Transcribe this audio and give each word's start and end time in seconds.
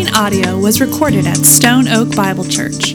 following 0.00 0.14
audio 0.14 0.58
was 0.58 0.80
recorded 0.80 1.26
at 1.26 1.36
Stone 1.36 1.86
Oak 1.88 2.14
Bible 2.16 2.44
Church. 2.44 2.94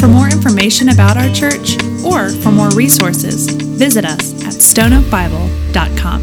For 0.00 0.08
more 0.08 0.26
information 0.26 0.88
about 0.88 1.16
our 1.16 1.32
church 1.34 1.76
or 2.04 2.30
for 2.30 2.50
more 2.50 2.70
resources, 2.70 3.50
visit 3.50 4.04
us 4.04 4.32
at 4.44 4.54
stoneoakbible.com. 4.54 6.22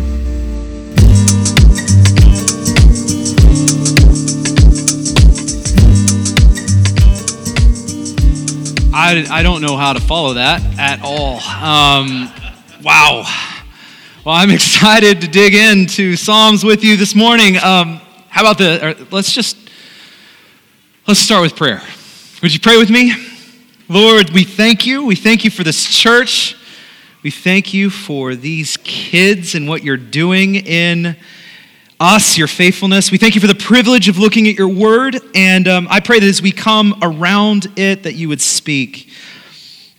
I, 8.96 9.26
I 9.30 9.44
don't 9.44 9.62
know 9.62 9.78
how 9.78 9.94
to 9.94 10.00
follow 10.00 10.34
that 10.36 10.62
at 10.80 11.02
all. 11.04 11.36
Um, 11.42 12.32
wow. 12.84 13.24
Well, 14.26 14.36
I'm 14.36 14.50
excited 14.52 15.22
to 15.22 15.28
dig 15.28 15.54
into 15.54 16.16
Psalms 16.16 16.64
with 16.64 16.84
you 16.84 16.98
this 16.98 17.14
morning. 17.14 17.58
Um, 17.58 18.00
how 18.30 18.42
about 18.42 18.58
the, 18.58 19.08
let's 19.12 19.32
just, 19.34 19.63
let's 21.06 21.20
start 21.20 21.42
with 21.42 21.56
prayer. 21.56 21.82
Would 22.42 22.54
you 22.54 22.62
pray 22.62 22.78
with 22.78 22.90
me? 22.90 23.14
Lord, 23.90 24.30
we 24.30 24.46
thank 24.46 24.86
you. 24.86 25.06
We 25.06 25.16
thank 25.16 25.44
you 25.44 25.52
for 25.52 25.64
this 25.64 25.84
church. 25.86 26.56
We 27.24 27.30
thank 27.30 27.74
you 27.74 27.90
for 27.90 28.36
these 28.36 28.78
kids 28.78 29.54
and 29.54 29.68
what 29.68 29.84
you're 29.84 29.98
doing 29.98 30.56
in 30.56 31.18
us, 32.00 32.38
your 32.38 32.48
faithfulness. 32.48 33.12
We 33.12 33.18
thank 33.18 33.36
you 33.36 33.42
for 33.42 33.48
the 33.48 33.56
privilege 33.56 34.08
of 34.08 34.18
looking 34.18 34.48
at 34.48 34.58
your 34.58 34.70
word. 34.70 35.20
And 35.36 35.68
um, 35.68 35.88
I 35.90 36.00
pray 36.00 36.20
that 36.20 36.28
as 36.28 36.42
we 36.42 36.54
come 36.54 36.98
around 37.02 37.68
it, 37.76 38.04
that 38.04 38.14
you 38.14 38.30
would 38.30 38.42
speak, 38.42 39.10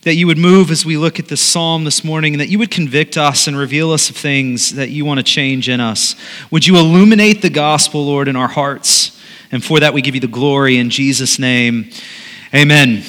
that 0.03 0.15
you 0.15 0.27
would 0.27 0.39
move 0.39 0.71
as 0.71 0.87
we 0.87 0.97
look 0.97 1.19
at 1.19 1.29
this 1.29 1.43
psalm 1.43 1.85
this 1.85 2.03
morning, 2.03 2.33
and 2.33 2.41
that 2.41 2.49
you 2.49 2.59
would 2.59 2.71
convict 2.71 3.19
us 3.19 3.47
and 3.47 3.59
reveal 3.59 3.91
us 3.93 4.09
of 4.09 4.17
things 4.17 4.75
that 4.75 4.89
you 4.89 5.05
want 5.05 5.19
to 5.19 5.25
change 5.25 5.69
in 5.69 5.81
us. 5.81 6.17
Would 6.51 6.67
you 6.67 6.79
illuminate 6.79 7.43
the 7.43 7.51
gospel, 7.51 8.07
Lord, 8.07 8.27
in 8.27 8.37
our 8.37 8.49
hearts? 8.49 9.14
And 9.53 9.65
for 9.65 9.81
that, 9.81 9.95
we 9.95 10.03
give 10.03 10.15
you 10.15 10.21
the 10.21 10.27
glory 10.27 10.79
in 10.79 10.91
Jesus' 10.91 11.39
name. 11.39 11.91
Amen. 12.55 13.03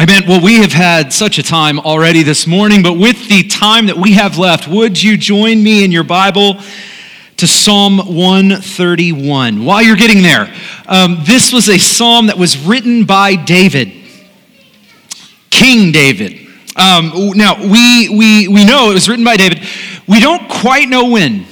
Amen. 0.00 0.24
Well, 0.28 0.42
we 0.42 0.56
have 0.56 0.72
had 0.72 1.12
such 1.12 1.38
a 1.38 1.42
time 1.42 1.78
already 1.80 2.22
this 2.22 2.46
morning, 2.46 2.82
but 2.82 2.94
with 2.94 3.28
the 3.28 3.44
time 3.48 3.86
that 3.86 3.96
we 3.96 4.12
have 4.12 4.38
left, 4.38 4.68
would 4.68 5.02
you 5.02 5.16
join 5.16 5.62
me 5.62 5.84
in 5.84 5.90
your 5.90 6.04
Bible? 6.04 6.60
to 7.38 7.46
Psalm 7.46 7.98
131. 7.98 9.64
While 9.64 9.82
you're 9.82 9.96
getting 9.96 10.22
there, 10.22 10.52
um, 10.86 11.18
this 11.24 11.52
was 11.52 11.68
a 11.68 11.76
psalm 11.76 12.28
that 12.28 12.38
was 12.38 12.56
written 12.56 13.04
by 13.04 13.36
David, 13.36 13.92
King 15.50 15.92
David. 15.92 16.46
Um, 16.76 17.32
now, 17.34 17.62
we, 17.62 18.08
we, 18.08 18.48
we 18.48 18.64
know 18.64 18.90
it 18.90 18.94
was 18.94 19.08
written 19.08 19.24
by 19.24 19.36
David. 19.36 19.62
We 20.06 20.20
don't 20.20 20.48
quite 20.48 20.88
know 20.88 21.10
when. 21.10 21.46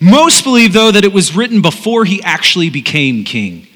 Most 0.00 0.44
believe, 0.44 0.72
though, 0.72 0.90
that 0.90 1.04
it 1.04 1.12
was 1.12 1.34
written 1.34 1.62
before 1.62 2.04
he 2.04 2.22
actually 2.22 2.70
became 2.70 3.24
king. 3.24 3.66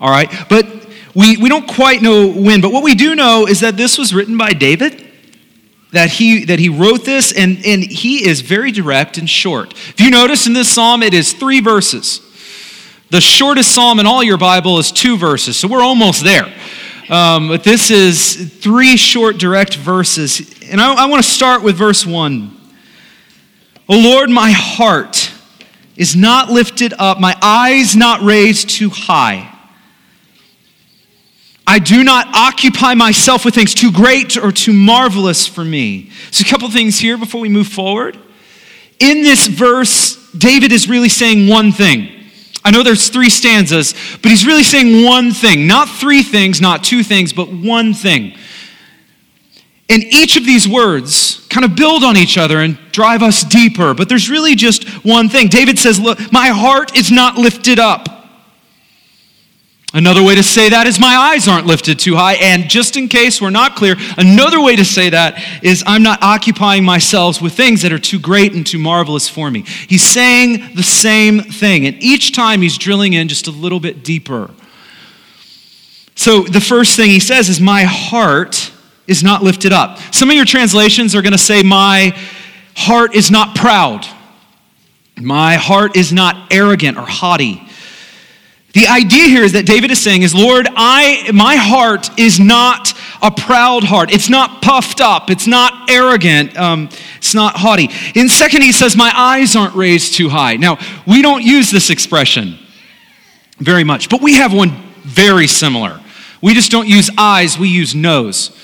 All 0.00 0.10
right? 0.10 0.30
But 0.48 0.66
we, 1.14 1.36
we 1.36 1.48
don't 1.48 1.68
quite 1.68 2.02
know 2.02 2.28
when. 2.28 2.60
But 2.60 2.72
what 2.72 2.82
we 2.82 2.94
do 2.94 3.14
know 3.14 3.46
is 3.46 3.60
that 3.60 3.76
this 3.76 3.98
was 3.98 4.14
written 4.14 4.36
by 4.36 4.52
David 4.52 5.06
that 5.92 6.10
he 6.10 6.44
that 6.44 6.58
he 6.58 6.68
wrote 6.68 7.04
this 7.04 7.32
and 7.32 7.64
and 7.64 7.82
he 7.82 8.28
is 8.28 8.40
very 8.40 8.70
direct 8.70 9.18
and 9.18 9.28
short 9.28 9.72
if 9.72 10.00
you 10.00 10.10
notice 10.10 10.46
in 10.46 10.52
this 10.52 10.68
psalm 10.68 11.02
it 11.02 11.14
is 11.14 11.32
three 11.32 11.60
verses 11.60 12.20
the 13.10 13.20
shortest 13.20 13.74
psalm 13.74 13.98
in 13.98 14.06
all 14.06 14.22
your 14.22 14.38
bible 14.38 14.78
is 14.78 14.92
two 14.92 15.16
verses 15.16 15.56
so 15.56 15.66
we're 15.68 15.82
almost 15.82 16.22
there 16.22 16.52
um, 17.08 17.48
but 17.48 17.64
this 17.64 17.90
is 17.90 18.54
three 18.60 18.96
short 18.96 19.36
direct 19.38 19.76
verses 19.76 20.62
and 20.70 20.80
i, 20.80 20.94
I 20.94 21.06
want 21.06 21.22
to 21.22 21.28
start 21.28 21.62
with 21.62 21.76
verse 21.76 22.06
one 22.06 22.56
o 23.88 23.98
lord 23.98 24.30
my 24.30 24.52
heart 24.52 25.29
is 26.00 26.16
not 26.16 26.50
lifted 26.50 26.92
up 26.98 27.20
my 27.20 27.36
eyes 27.40 27.94
not 27.94 28.20
raised 28.22 28.68
too 28.68 28.90
high 28.90 29.56
I 31.70 31.78
do 31.78 32.02
not 32.02 32.26
occupy 32.34 32.94
myself 32.94 33.44
with 33.44 33.54
things 33.54 33.74
too 33.74 33.92
great 33.92 34.36
or 34.36 34.50
too 34.50 34.72
marvelous 34.72 35.46
for 35.46 35.64
me. 35.64 36.10
So, 36.32 36.42
a 36.44 36.50
couple 36.50 36.68
things 36.68 36.98
here 36.98 37.16
before 37.16 37.40
we 37.40 37.48
move 37.48 37.68
forward. 37.68 38.18
In 38.98 39.22
this 39.22 39.46
verse, 39.46 40.16
David 40.32 40.72
is 40.72 40.88
really 40.88 41.08
saying 41.08 41.46
one 41.46 41.70
thing. 41.70 42.10
I 42.64 42.72
know 42.72 42.82
there's 42.82 43.08
three 43.08 43.30
stanzas, 43.30 43.94
but 44.20 44.32
he's 44.32 44.44
really 44.44 44.64
saying 44.64 45.04
one 45.04 45.30
thing. 45.30 45.68
Not 45.68 45.88
three 45.88 46.24
things, 46.24 46.60
not 46.60 46.82
two 46.82 47.04
things, 47.04 47.32
but 47.32 47.52
one 47.52 47.94
thing. 47.94 48.34
And 49.90 50.04
each 50.04 50.36
of 50.36 50.46
these 50.46 50.68
words 50.68 51.44
kind 51.50 51.64
of 51.64 51.74
build 51.74 52.04
on 52.04 52.16
each 52.16 52.38
other 52.38 52.60
and 52.60 52.78
drive 52.92 53.24
us 53.24 53.42
deeper, 53.42 53.92
but 53.92 54.08
there's 54.08 54.30
really 54.30 54.54
just 54.54 54.88
one 55.04 55.28
thing. 55.28 55.48
David 55.48 55.80
says, 55.80 55.98
Look, 55.98 56.32
my 56.32 56.48
heart 56.48 56.96
is 56.96 57.10
not 57.10 57.36
lifted 57.36 57.80
up. 57.80 58.08
Another 59.92 60.22
way 60.22 60.36
to 60.36 60.42
say 60.44 60.68
that 60.68 60.86
is 60.86 61.00
my 61.00 61.16
eyes 61.16 61.48
aren't 61.48 61.66
lifted 61.66 61.98
too 61.98 62.14
high. 62.14 62.34
And 62.34 62.70
just 62.70 62.96
in 62.96 63.08
case 63.08 63.42
we're 63.42 63.50
not 63.50 63.74
clear, 63.74 63.96
another 64.16 64.62
way 64.62 64.76
to 64.76 64.84
say 64.84 65.10
that 65.10 65.42
is 65.64 65.82
I'm 65.84 66.04
not 66.04 66.22
occupying 66.22 66.84
myself 66.84 67.42
with 67.42 67.54
things 67.54 67.82
that 67.82 67.92
are 67.92 67.98
too 67.98 68.20
great 68.20 68.54
and 68.54 68.64
too 68.64 68.78
marvelous 68.78 69.28
for 69.28 69.50
me. 69.50 69.62
He's 69.62 70.04
saying 70.04 70.76
the 70.76 70.84
same 70.84 71.40
thing. 71.40 71.86
And 71.86 72.00
each 72.00 72.30
time 72.32 72.62
he's 72.62 72.78
drilling 72.78 73.14
in 73.14 73.26
just 73.26 73.48
a 73.48 73.50
little 73.50 73.80
bit 73.80 74.04
deeper. 74.04 74.52
So 76.14 76.42
the 76.42 76.60
first 76.60 76.96
thing 76.96 77.10
he 77.10 77.18
says 77.18 77.48
is, 77.48 77.60
My 77.60 77.82
heart 77.82 78.70
is 79.10 79.22
not 79.22 79.42
lifted 79.42 79.72
up. 79.72 79.98
Some 80.14 80.30
of 80.30 80.36
your 80.36 80.44
translations 80.44 81.14
are 81.14 81.22
going 81.22 81.32
to 81.32 81.38
say, 81.38 81.62
My 81.62 82.16
heart 82.76 83.14
is 83.14 83.30
not 83.30 83.56
proud. 83.56 84.06
My 85.20 85.56
heart 85.56 85.96
is 85.96 86.12
not 86.12 86.50
arrogant 86.52 86.96
or 86.96 87.04
haughty. 87.04 87.66
The 88.72 88.86
idea 88.86 89.24
here 89.24 89.42
is 89.42 89.52
that 89.52 89.66
David 89.66 89.90
is 89.90 90.00
saying 90.00 90.22
is, 90.22 90.32
Lord, 90.32 90.68
I, 90.76 91.30
my 91.34 91.56
heart 91.56 92.16
is 92.18 92.38
not 92.38 92.94
a 93.20 93.30
proud 93.30 93.82
heart. 93.82 94.12
It's 94.12 94.30
not 94.30 94.62
puffed 94.62 95.00
up. 95.00 95.28
It's 95.28 95.48
not 95.48 95.90
arrogant. 95.90 96.56
Um, 96.56 96.88
it's 97.16 97.34
not 97.34 97.56
haughty. 97.56 97.90
In 98.14 98.28
second, 98.28 98.62
he 98.62 98.70
says, 98.70 98.96
my 98.96 99.12
eyes 99.14 99.56
aren't 99.56 99.74
raised 99.74 100.14
too 100.14 100.28
high. 100.28 100.56
Now, 100.56 100.78
we 101.04 101.20
don't 101.20 101.42
use 101.42 101.70
this 101.70 101.90
expression 101.90 102.58
very 103.58 103.82
much, 103.82 104.08
but 104.08 104.22
we 104.22 104.34
have 104.34 104.54
one 104.54 104.70
very 105.02 105.48
similar. 105.48 106.00
We 106.40 106.54
just 106.54 106.70
don't 106.70 106.88
use 106.88 107.10
eyes, 107.18 107.58
we 107.58 107.68
use 107.68 107.94
nose. 107.94 108.56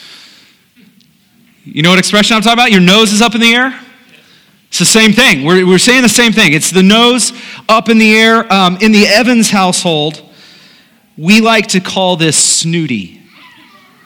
You 1.66 1.82
know 1.82 1.90
what 1.90 1.98
expression 1.98 2.36
I'm 2.36 2.42
talking 2.42 2.54
about? 2.54 2.70
Your 2.70 2.80
nose 2.80 3.12
is 3.12 3.20
up 3.20 3.34
in 3.34 3.40
the 3.40 3.52
air? 3.52 3.76
It's 4.68 4.78
the 4.78 4.84
same 4.84 5.12
thing. 5.12 5.44
We're, 5.44 5.66
we're 5.66 5.78
saying 5.78 6.02
the 6.02 6.08
same 6.08 6.32
thing. 6.32 6.52
It's 6.52 6.70
the 6.70 6.82
nose 6.82 7.32
up 7.68 7.88
in 7.88 7.98
the 7.98 8.14
air. 8.14 8.50
Um, 8.52 8.78
in 8.80 8.92
the 8.92 9.04
Evans 9.04 9.50
household, 9.50 10.22
we 11.18 11.40
like 11.40 11.66
to 11.68 11.80
call 11.80 12.16
this 12.16 12.36
snooty. 12.36 13.20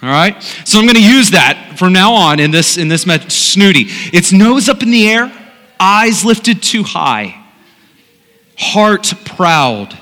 All 0.03 0.09
right? 0.09 0.43
So 0.65 0.79
I'm 0.79 0.87
going 0.87 0.97
to 0.97 1.05
use 1.05 1.33
that 1.33 1.75
from 1.79 1.93
now 1.93 2.15
on 2.15 2.41
in 2.41 2.51
this, 2.51 2.79
in 2.79 2.89
this 2.89 3.05
method, 3.05 3.31
snooty. 3.31 3.87
It's 4.13 4.33
nose 4.33 4.71
up 4.71 4.83
in 4.83 4.91
the 4.91 5.07
air, 5.07 5.31
eyes 5.79 6.25
lifted 6.25 6.63
too 6.63 6.83
high, 6.83 7.45
heart 8.57 9.13
proud. 9.27 9.99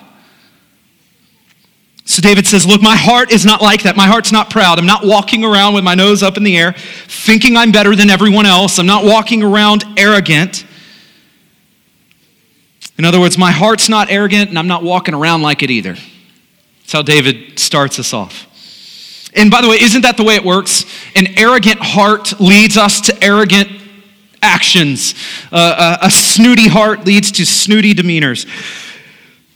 So 2.09 2.23
David 2.23 2.47
says, 2.47 2.67
Look, 2.67 2.81
my 2.81 2.97
heart 2.97 3.31
is 3.31 3.45
not 3.45 3.61
like 3.61 3.83
that. 3.83 3.95
My 3.95 4.07
heart's 4.07 4.33
not 4.33 4.49
proud. 4.49 4.79
I'm 4.79 4.87
not 4.87 5.05
walking 5.05 5.45
around 5.45 5.75
with 5.75 5.85
my 5.85 5.95
nose 5.95 6.23
up 6.23 6.39
in 6.39 6.43
the 6.43 6.57
air, 6.57 6.73
thinking 6.73 7.55
I'm 7.55 7.71
better 7.71 7.95
than 7.95 8.09
everyone 8.09 8.47
else. 8.47 8.79
I'm 8.79 8.87
not 8.87 9.05
walking 9.05 9.43
around 9.43 9.85
arrogant. 9.99 10.65
In 12.97 13.05
other 13.05 13.21
words, 13.21 13.37
my 13.37 13.51
heart's 13.51 13.91
not 13.91 14.11
arrogant, 14.11 14.49
and 14.49 14.59
I'm 14.59 14.67
not 14.67 14.83
walking 14.83 15.15
around 15.15 15.43
like 15.43 15.63
it 15.63 15.71
either. 15.71 15.97
That's 16.81 16.93
how 16.93 17.03
David 17.03 17.59
starts 17.59 17.99
us 17.99 18.15
off. 18.15 18.47
And 19.35 19.51
by 19.51 19.61
the 19.61 19.69
way, 19.69 19.77
isn't 19.79 20.01
that 20.01 20.17
the 20.17 20.25
way 20.25 20.37
it 20.37 20.45
works? 20.45 20.87
An 21.15 21.39
arrogant 21.39 21.79
heart 21.79 22.41
leads 22.41 22.79
us 22.79 23.03
to 23.03 23.23
arrogant 23.23 23.69
actions. 24.41 25.15
Uh, 25.53 25.99
a, 26.01 26.07
a 26.07 26.11
snooty 26.11 26.69
heart 26.69 27.05
leads 27.05 27.33
to 27.33 27.45
snooty 27.45 27.93
demeanors. 27.93 28.47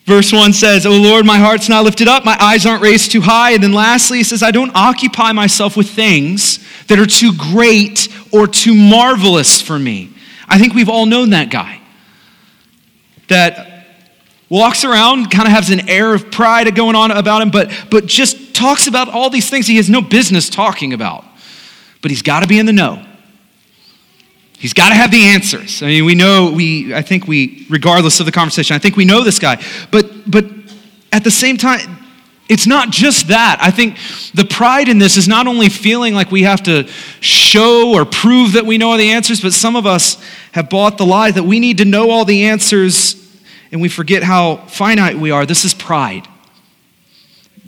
Verse 0.04 0.32
1 0.32 0.52
says, 0.52 0.84
Oh 0.84 0.96
Lord, 0.96 1.24
my 1.24 1.38
heart's 1.38 1.68
not 1.68 1.84
lifted 1.84 2.08
up, 2.08 2.24
my 2.24 2.36
eyes 2.40 2.66
aren't 2.66 2.82
raised 2.82 3.12
too 3.12 3.20
high. 3.20 3.52
And 3.52 3.62
then 3.62 3.72
lastly, 3.72 4.18
he 4.18 4.24
says, 4.24 4.42
I 4.42 4.50
don't 4.50 4.72
occupy 4.74 5.32
myself 5.32 5.76
with 5.76 5.88
things 5.88 6.58
that 6.88 6.98
are 6.98 7.06
too 7.06 7.32
great 7.36 8.08
or 8.32 8.46
too 8.46 8.74
marvelous 8.74 9.62
for 9.62 9.78
me. 9.78 10.10
I 10.48 10.58
think 10.58 10.74
we've 10.74 10.88
all 10.88 11.06
known 11.06 11.30
that 11.30 11.50
guy 11.50 11.80
that 13.28 13.86
walks 14.48 14.84
around, 14.84 15.30
kind 15.30 15.46
of 15.46 15.52
has 15.52 15.70
an 15.70 15.88
air 15.88 16.12
of 16.12 16.30
pride 16.30 16.74
going 16.74 16.96
on 16.96 17.10
about 17.10 17.40
him, 17.40 17.50
but, 17.50 17.72
but 17.90 18.04
just 18.04 18.54
talks 18.54 18.86
about 18.86 19.08
all 19.08 19.30
these 19.30 19.48
things 19.48 19.66
he 19.66 19.76
has 19.76 19.88
no 19.88 20.02
business 20.02 20.50
talking 20.50 20.92
about. 20.92 21.24
But 22.02 22.10
he's 22.10 22.22
got 22.22 22.40
to 22.40 22.46
be 22.46 22.58
in 22.58 22.66
the 22.66 22.72
know. 22.72 23.06
He's 24.62 24.72
got 24.72 24.90
to 24.90 24.94
have 24.94 25.10
the 25.10 25.24
answers. 25.24 25.82
I 25.82 25.86
mean, 25.86 26.04
we 26.04 26.14
know, 26.14 26.52
we, 26.52 26.94
I 26.94 27.02
think 27.02 27.26
we, 27.26 27.66
regardless 27.68 28.20
of 28.20 28.26
the 28.26 28.32
conversation, 28.32 28.76
I 28.76 28.78
think 28.78 28.94
we 28.94 29.04
know 29.04 29.24
this 29.24 29.40
guy. 29.40 29.60
But, 29.90 30.30
but 30.30 30.46
at 31.10 31.24
the 31.24 31.32
same 31.32 31.56
time, 31.56 31.80
it's 32.48 32.64
not 32.64 32.90
just 32.90 33.26
that. 33.26 33.58
I 33.60 33.72
think 33.72 33.96
the 34.34 34.44
pride 34.44 34.88
in 34.88 35.00
this 35.00 35.16
is 35.16 35.26
not 35.26 35.48
only 35.48 35.68
feeling 35.68 36.14
like 36.14 36.30
we 36.30 36.44
have 36.44 36.62
to 36.62 36.86
show 37.18 37.92
or 37.92 38.04
prove 38.04 38.52
that 38.52 38.64
we 38.64 38.78
know 38.78 38.92
all 38.92 38.98
the 38.98 39.10
answers, 39.10 39.40
but 39.40 39.52
some 39.52 39.74
of 39.74 39.84
us 39.84 40.22
have 40.52 40.70
bought 40.70 40.96
the 40.96 41.06
lie 41.06 41.32
that 41.32 41.42
we 41.42 41.58
need 41.58 41.78
to 41.78 41.84
know 41.84 42.10
all 42.10 42.24
the 42.24 42.44
answers 42.44 43.16
and 43.72 43.82
we 43.82 43.88
forget 43.88 44.22
how 44.22 44.58
finite 44.68 45.18
we 45.18 45.32
are. 45.32 45.44
This 45.44 45.64
is 45.64 45.74
pride. 45.74 46.28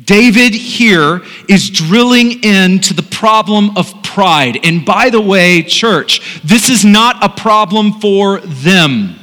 David 0.02 0.55
here 0.55 1.23
is 1.49 1.70
drilling 1.70 2.43
into 2.43 2.94
the 2.94 3.02
problem 3.02 3.76
of 3.76 4.02
pride. 4.02 4.58
And 4.64 4.85
by 4.85 5.11
the 5.11 5.20
way, 5.20 5.62
church, 5.62 6.41
this 6.43 6.69
is 6.69 6.85
not 6.85 7.25
a 7.25 7.29
problem 7.29 8.00
for 8.00 8.41
them. 8.41 9.17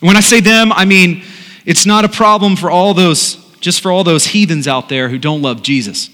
When 0.00 0.16
I 0.16 0.20
say 0.20 0.40
them, 0.40 0.72
I 0.72 0.84
mean 0.84 1.24
it's 1.64 1.86
not 1.86 2.04
a 2.04 2.08
problem 2.08 2.54
for 2.54 2.70
all 2.70 2.94
those, 2.94 3.36
just 3.60 3.80
for 3.80 3.90
all 3.90 4.04
those 4.04 4.26
heathens 4.26 4.68
out 4.68 4.88
there 4.88 5.08
who 5.08 5.18
don't 5.18 5.42
love 5.42 5.62
Jesus. 5.62 6.08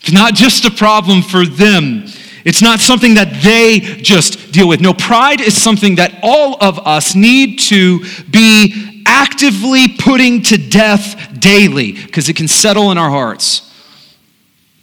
It's 0.00 0.12
not 0.12 0.34
just 0.34 0.64
a 0.64 0.70
problem 0.70 1.22
for 1.22 1.46
them. 1.46 2.06
It's 2.44 2.60
not 2.60 2.80
something 2.80 3.14
that 3.14 3.40
they 3.42 3.78
just 4.02 4.50
deal 4.50 4.66
with. 4.66 4.80
No, 4.80 4.92
pride 4.92 5.40
is 5.40 5.60
something 5.60 5.94
that 5.94 6.18
all 6.24 6.56
of 6.60 6.80
us 6.80 7.14
need 7.14 7.60
to 7.60 8.00
be 8.28 8.91
actively 9.06 9.88
putting 9.88 10.42
to 10.42 10.56
death 10.56 11.38
daily 11.38 11.92
because 11.92 12.28
it 12.28 12.36
can 12.36 12.48
settle 12.48 12.90
in 12.90 12.98
our 12.98 13.10
hearts. 13.10 13.70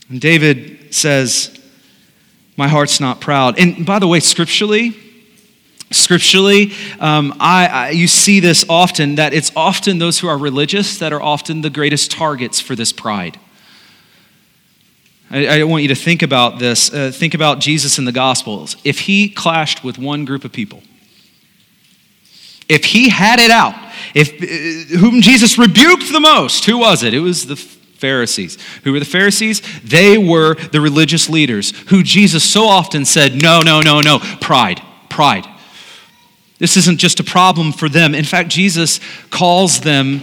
And 0.09 0.19
David 0.19 0.93
says, 0.93 1.57
My 2.57 2.67
heart's 2.67 2.99
not 2.99 3.21
proud. 3.21 3.59
And 3.59 3.85
by 3.85 3.99
the 3.99 4.07
way, 4.07 4.19
scripturally, 4.19 4.95
Scripturally, 5.91 6.71
um, 6.99 7.35
I, 7.39 7.65
I, 7.67 7.89
you 7.89 8.07
see 8.07 8.39
this 8.39 8.63
often 8.69 9.15
that 9.15 9.33
it's 9.33 9.51
often 9.55 9.97
those 9.97 10.19
who 10.19 10.27
are 10.27 10.37
religious 10.37 10.99
that 10.99 11.11
are 11.11 11.21
often 11.21 11.61
the 11.61 11.71
greatest 11.71 12.11
targets 12.11 12.59
for 12.59 12.75
this 12.75 12.91
pride. 12.91 13.39
I, 15.31 15.61
I 15.61 15.63
want 15.63 15.81
you 15.81 15.89
to 15.89 15.95
think 15.95 16.21
about 16.21 16.59
this. 16.59 16.93
Uh, 16.93 17.11
think 17.11 17.33
about 17.33 17.59
Jesus 17.59 17.97
in 17.97 18.05
the 18.05 18.11
Gospels. 18.11 18.75
If 18.83 18.99
he 19.01 19.29
clashed 19.29 19.83
with 19.83 19.97
one 19.97 20.25
group 20.25 20.45
of 20.45 20.51
people, 20.51 20.83
if 22.69 22.85
he 22.85 23.09
had 23.09 23.39
it 23.39 23.51
out, 23.51 23.73
if 24.13 24.33
uh, 24.33 24.97
whom 24.99 25.21
Jesus 25.21 25.57
rebuked 25.57 26.11
the 26.11 26.19
most, 26.19 26.65
who 26.65 26.77
was 26.77 27.03
it? 27.03 27.13
It 27.13 27.19
was 27.19 27.47
the 27.47 27.55
Pharisees. 27.55 28.57
Who 28.83 28.93
were 28.93 28.99
the 28.99 29.05
Pharisees? 29.05 29.61
They 29.83 30.17
were 30.17 30.55
the 30.55 30.79
religious 30.79 31.29
leaders 31.29 31.71
who 31.89 32.03
Jesus 32.03 32.43
so 32.43 32.65
often 32.65 33.03
said, 33.03 33.41
No, 33.41 33.61
no, 33.61 33.81
no, 33.81 33.99
no, 33.99 34.19
pride, 34.39 34.81
pride. 35.09 35.45
This 36.59 36.77
isn't 36.77 36.97
just 36.97 37.19
a 37.19 37.23
problem 37.23 37.71
for 37.71 37.89
them. 37.89 38.13
In 38.13 38.25
fact, 38.25 38.49
Jesus 38.49 38.99
calls 39.29 39.79
them 39.81 40.21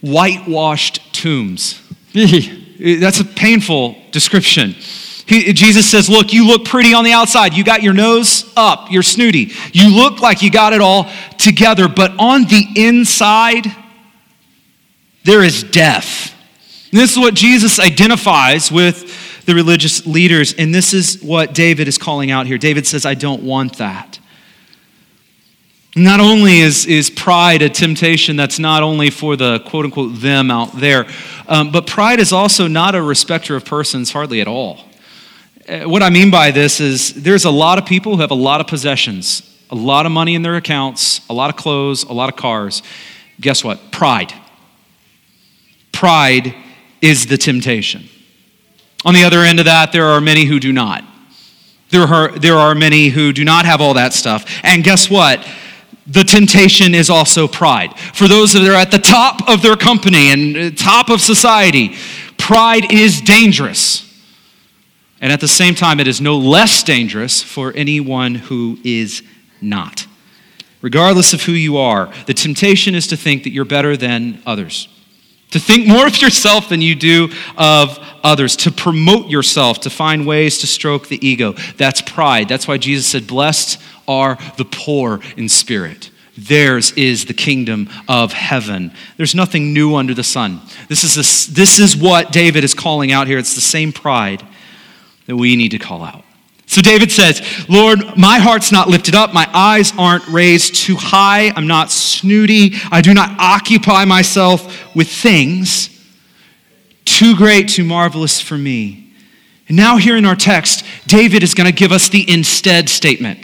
whitewashed 0.00 1.00
tombs. 1.14 1.80
That's 2.14 3.20
a 3.20 3.24
painful 3.24 3.96
description. 4.10 4.76
He, 5.26 5.52
Jesus 5.52 5.90
says, 5.90 6.08
Look, 6.08 6.32
you 6.32 6.46
look 6.46 6.64
pretty 6.64 6.92
on 6.92 7.04
the 7.04 7.12
outside. 7.12 7.54
You 7.54 7.64
got 7.64 7.82
your 7.82 7.94
nose 7.94 8.52
up, 8.56 8.90
you're 8.90 9.02
snooty. 9.02 9.52
You 9.72 9.94
look 9.94 10.20
like 10.20 10.42
you 10.42 10.50
got 10.50 10.72
it 10.72 10.80
all 10.80 11.10
together, 11.38 11.88
but 11.88 12.12
on 12.18 12.44
the 12.44 12.66
inside, 12.76 13.66
there 15.24 15.42
is 15.42 15.62
death. 15.62 16.34
And 16.92 17.00
this 17.00 17.12
is 17.12 17.18
what 17.18 17.34
Jesus 17.34 17.80
identifies 17.80 18.70
with 18.70 19.44
the 19.46 19.54
religious 19.54 20.06
leaders, 20.06 20.54
and 20.54 20.74
this 20.74 20.94
is 20.94 21.22
what 21.22 21.54
David 21.54 21.88
is 21.88 21.98
calling 21.98 22.30
out 22.30 22.46
here. 22.46 22.58
David 22.58 22.86
says, 22.86 23.04
I 23.04 23.14
don't 23.14 23.42
want 23.42 23.78
that. 23.78 24.18
Not 25.96 26.18
only 26.18 26.60
is, 26.60 26.86
is 26.86 27.08
pride 27.08 27.62
a 27.62 27.68
temptation 27.68 28.36
that's 28.36 28.58
not 28.58 28.82
only 28.82 29.10
for 29.10 29.36
the 29.36 29.60
quote 29.60 29.84
unquote 29.84 30.20
them 30.20 30.50
out 30.50 30.72
there, 30.72 31.06
um, 31.46 31.70
but 31.70 31.86
pride 31.86 32.18
is 32.18 32.32
also 32.32 32.66
not 32.66 32.94
a 32.94 33.02
respecter 33.02 33.54
of 33.54 33.64
persons 33.64 34.10
hardly 34.10 34.40
at 34.40 34.48
all. 34.48 34.80
Uh, 35.66 35.88
what 35.88 36.02
I 36.02 36.10
mean 36.10 36.30
by 36.30 36.50
this 36.50 36.78
is 36.78 37.14
there's 37.14 37.44
a 37.44 37.50
lot 37.50 37.78
of 37.78 37.86
people 37.86 38.16
who 38.16 38.20
have 38.20 38.30
a 38.30 38.34
lot 38.36 38.60
of 38.60 38.66
possessions, 38.66 39.42
a 39.70 39.74
lot 39.74 40.04
of 40.04 40.12
money 40.12 40.34
in 40.34 40.42
their 40.42 40.56
accounts, 40.56 41.20
a 41.30 41.32
lot 41.32 41.48
of 41.48 41.56
clothes, 41.56 42.04
a 42.04 42.12
lot 42.12 42.28
of 42.28 42.36
cars. 42.36 42.82
Guess 43.40 43.64
what? 43.64 43.90
Pride. 43.90 44.32
Pride 45.92 46.54
is 47.00 47.26
the 47.26 47.38
temptation. 47.38 48.08
On 49.06 49.14
the 49.14 49.24
other 49.24 49.40
end 49.40 49.58
of 49.58 49.64
that, 49.64 49.92
there 49.92 50.06
are 50.06 50.20
many 50.20 50.44
who 50.44 50.60
do 50.60 50.72
not. 50.72 51.02
There 51.90 52.02
are, 52.02 52.38
there 52.38 52.56
are 52.56 52.74
many 52.74 53.08
who 53.08 53.32
do 53.32 53.44
not 53.44 53.64
have 53.64 53.80
all 53.80 53.94
that 53.94 54.12
stuff. 54.12 54.44
And 54.62 54.84
guess 54.84 55.08
what? 55.08 55.46
the 56.06 56.22
temptation 56.22 56.94
is 56.94 57.08
also 57.08 57.48
pride. 57.48 57.98
For 58.12 58.28
those 58.28 58.52
that 58.52 58.62
are 58.62 58.74
at 58.74 58.90
the 58.90 58.98
top 58.98 59.48
of 59.48 59.62
their 59.62 59.74
company 59.74 60.30
and 60.30 60.54
uh, 60.54 60.70
top 60.76 61.08
of 61.08 61.22
society, 61.22 61.96
pride 62.36 62.92
is 62.92 63.22
dangerous. 63.22 64.04
And 65.24 65.32
at 65.32 65.40
the 65.40 65.48
same 65.48 65.74
time, 65.74 66.00
it 66.00 66.06
is 66.06 66.20
no 66.20 66.36
less 66.36 66.82
dangerous 66.82 67.42
for 67.42 67.72
anyone 67.72 68.34
who 68.34 68.76
is 68.84 69.22
not. 69.58 70.06
Regardless 70.82 71.32
of 71.32 71.40
who 71.40 71.52
you 71.52 71.78
are, 71.78 72.12
the 72.26 72.34
temptation 72.34 72.94
is 72.94 73.06
to 73.06 73.16
think 73.16 73.44
that 73.44 73.50
you're 73.50 73.64
better 73.64 73.96
than 73.96 74.42
others, 74.44 74.86
to 75.52 75.58
think 75.58 75.86
more 75.86 76.06
of 76.06 76.20
yourself 76.20 76.68
than 76.68 76.82
you 76.82 76.94
do 76.94 77.30
of 77.56 77.98
others, 78.22 78.54
to 78.56 78.70
promote 78.70 79.30
yourself, 79.30 79.80
to 79.80 79.88
find 79.88 80.26
ways 80.26 80.58
to 80.58 80.66
stroke 80.66 81.08
the 81.08 81.26
ego. 81.26 81.54
That's 81.78 82.02
pride. 82.02 82.46
That's 82.46 82.68
why 82.68 82.76
Jesus 82.76 83.06
said, 83.06 83.26
Blessed 83.26 83.80
are 84.06 84.36
the 84.58 84.66
poor 84.66 85.20
in 85.38 85.48
spirit. 85.48 86.10
Theirs 86.36 86.92
is 86.98 87.24
the 87.24 87.32
kingdom 87.32 87.88
of 88.08 88.34
heaven. 88.34 88.92
There's 89.16 89.34
nothing 89.34 89.72
new 89.72 89.94
under 89.94 90.12
the 90.12 90.22
sun. 90.22 90.60
This 90.90 91.02
is, 91.02 91.16
a, 91.16 91.54
this 91.54 91.78
is 91.78 91.96
what 91.96 92.30
David 92.30 92.62
is 92.62 92.74
calling 92.74 93.10
out 93.10 93.26
here. 93.26 93.38
It's 93.38 93.54
the 93.54 93.62
same 93.62 93.90
pride 93.90 94.46
that 95.26 95.36
we 95.36 95.56
need 95.56 95.70
to 95.70 95.78
call 95.78 96.02
out. 96.02 96.24
So 96.66 96.80
David 96.80 97.12
says, 97.12 97.42
Lord, 97.68 98.16
my 98.16 98.38
heart's 98.38 98.72
not 98.72 98.88
lifted 98.88 99.14
up. 99.14 99.32
My 99.32 99.48
eyes 99.52 99.92
aren't 99.98 100.26
raised 100.28 100.74
too 100.74 100.96
high. 100.96 101.52
I'm 101.54 101.66
not 101.66 101.90
snooty. 101.90 102.72
I 102.90 103.00
do 103.00 103.12
not 103.14 103.38
occupy 103.38 104.04
myself 104.06 104.94
with 104.94 105.08
things 105.08 105.90
too 107.04 107.36
great, 107.36 107.68
too 107.68 107.84
marvelous 107.84 108.40
for 108.40 108.56
me. 108.56 109.12
And 109.68 109.76
now, 109.76 109.96
here 109.96 110.16
in 110.16 110.24
our 110.24 110.36
text, 110.36 110.84
David 111.06 111.42
is 111.42 111.54
going 111.54 111.66
to 111.66 111.72
give 111.72 111.92
us 111.92 112.08
the 112.08 112.30
instead 112.30 112.88
statement. 112.88 113.38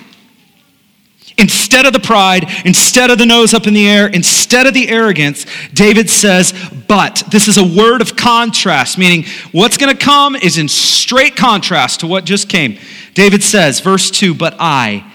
Instead 1.41 1.87
of 1.87 1.93
the 1.93 2.01
pride, 2.01 2.45
instead 2.65 3.11
of 3.11 3.19
the 3.19 3.27
nose 3.27 3.55
up 3.55 3.67
in 3.67 3.75
the 3.75 3.89
air, 3.89 4.07
instead 4.09 4.67
of 4.67 4.75
the 4.75 4.89
arrogance, 4.89 5.47
David 5.73 6.11
says, 6.11 6.53
but. 6.87 7.23
This 7.31 7.49
is 7.49 7.57
a 7.57 7.65
word 7.65 8.01
of 8.03 8.17
contrast, 8.17 8.99
meaning 8.99 9.25
what's 9.53 9.77
going 9.77 9.97
to 9.97 10.05
come 10.05 10.37
is 10.37 10.59
in 10.59 10.69
straight 10.69 11.37
contrast 11.37 12.01
to 12.01 12.07
what 12.07 12.25
just 12.25 12.49
came. 12.49 12.79
David 13.15 13.43
says, 13.43 13.81
verse 13.81 14.11
2, 14.11 14.35
but 14.35 14.55
I 14.59 15.11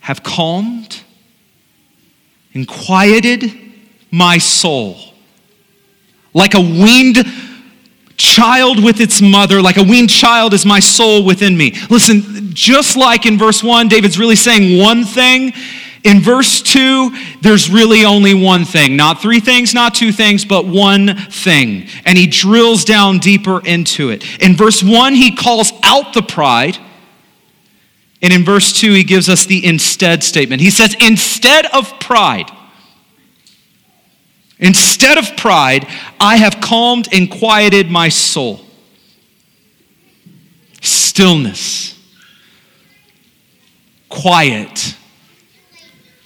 have 0.00 0.22
calmed 0.22 1.02
and 2.54 2.66
quieted 2.66 3.52
my 4.10 4.38
soul 4.38 4.96
like 6.32 6.54
a 6.54 6.60
weaned 6.60 7.18
child 8.18 8.82
with 8.84 9.00
its 9.00 9.22
mother, 9.22 9.62
like 9.62 9.78
a 9.78 9.82
weaned 9.82 10.10
child 10.10 10.52
is 10.52 10.66
my 10.66 10.80
soul 10.80 11.24
within 11.24 11.56
me. 11.56 11.72
Listen, 11.88 12.52
just 12.52 12.96
like 12.96 13.24
in 13.24 13.38
verse 13.38 13.62
1, 13.62 13.88
David's 13.88 14.18
really 14.18 14.36
saying 14.36 14.78
one 14.78 15.04
thing. 15.04 15.54
In 16.04 16.20
verse 16.20 16.60
2, 16.62 17.16
there's 17.40 17.70
really 17.70 18.04
only 18.04 18.34
one 18.34 18.64
thing. 18.64 18.96
Not 18.96 19.22
three 19.22 19.40
things, 19.40 19.72
not 19.72 19.94
two 19.94 20.12
things, 20.12 20.44
but 20.44 20.66
one 20.66 21.16
thing. 21.16 21.86
And 22.04 22.18
he 22.18 22.26
drills 22.26 22.84
down 22.84 23.18
deeper 23.18 23.64
into 23.64 24.10
it. 24.10 24.24
In 24.42 24.56
verse 24.56 24.82
1, 24.82 25.14
he 25.14 25.34
calls 25.34 25.72
out 25.82 26.12
the 26.12 26.22
pride. 26.22 26.76
And 28.20 28.32
in 28.32 28.44
verse 28.44 28.72
2, 28.72 28.92
he 28.92 29.04
gives 29.04 29.28
us 29.28 29.46
the 29.46 29.64
instead 29.64 30.24
statement. 30.24 30.60
He 30.60 30.70
says, 30.70 30.96
instead 31.00 31.66
of 31.66 31.98
pride, 32.00 32.50
Instead 34.60 35.18
of 35.18 35.36
pride, 35.36 35.86
I 36.18 36.36
have 36.36 36.60
calmed 36.60 37.08
and 37.12 37.30
quieted 37.30 37.90
my 37.90 38.08
soul. 38.08 38.60
Stillness, 40.80 41.98
quiet, 44.08 44.96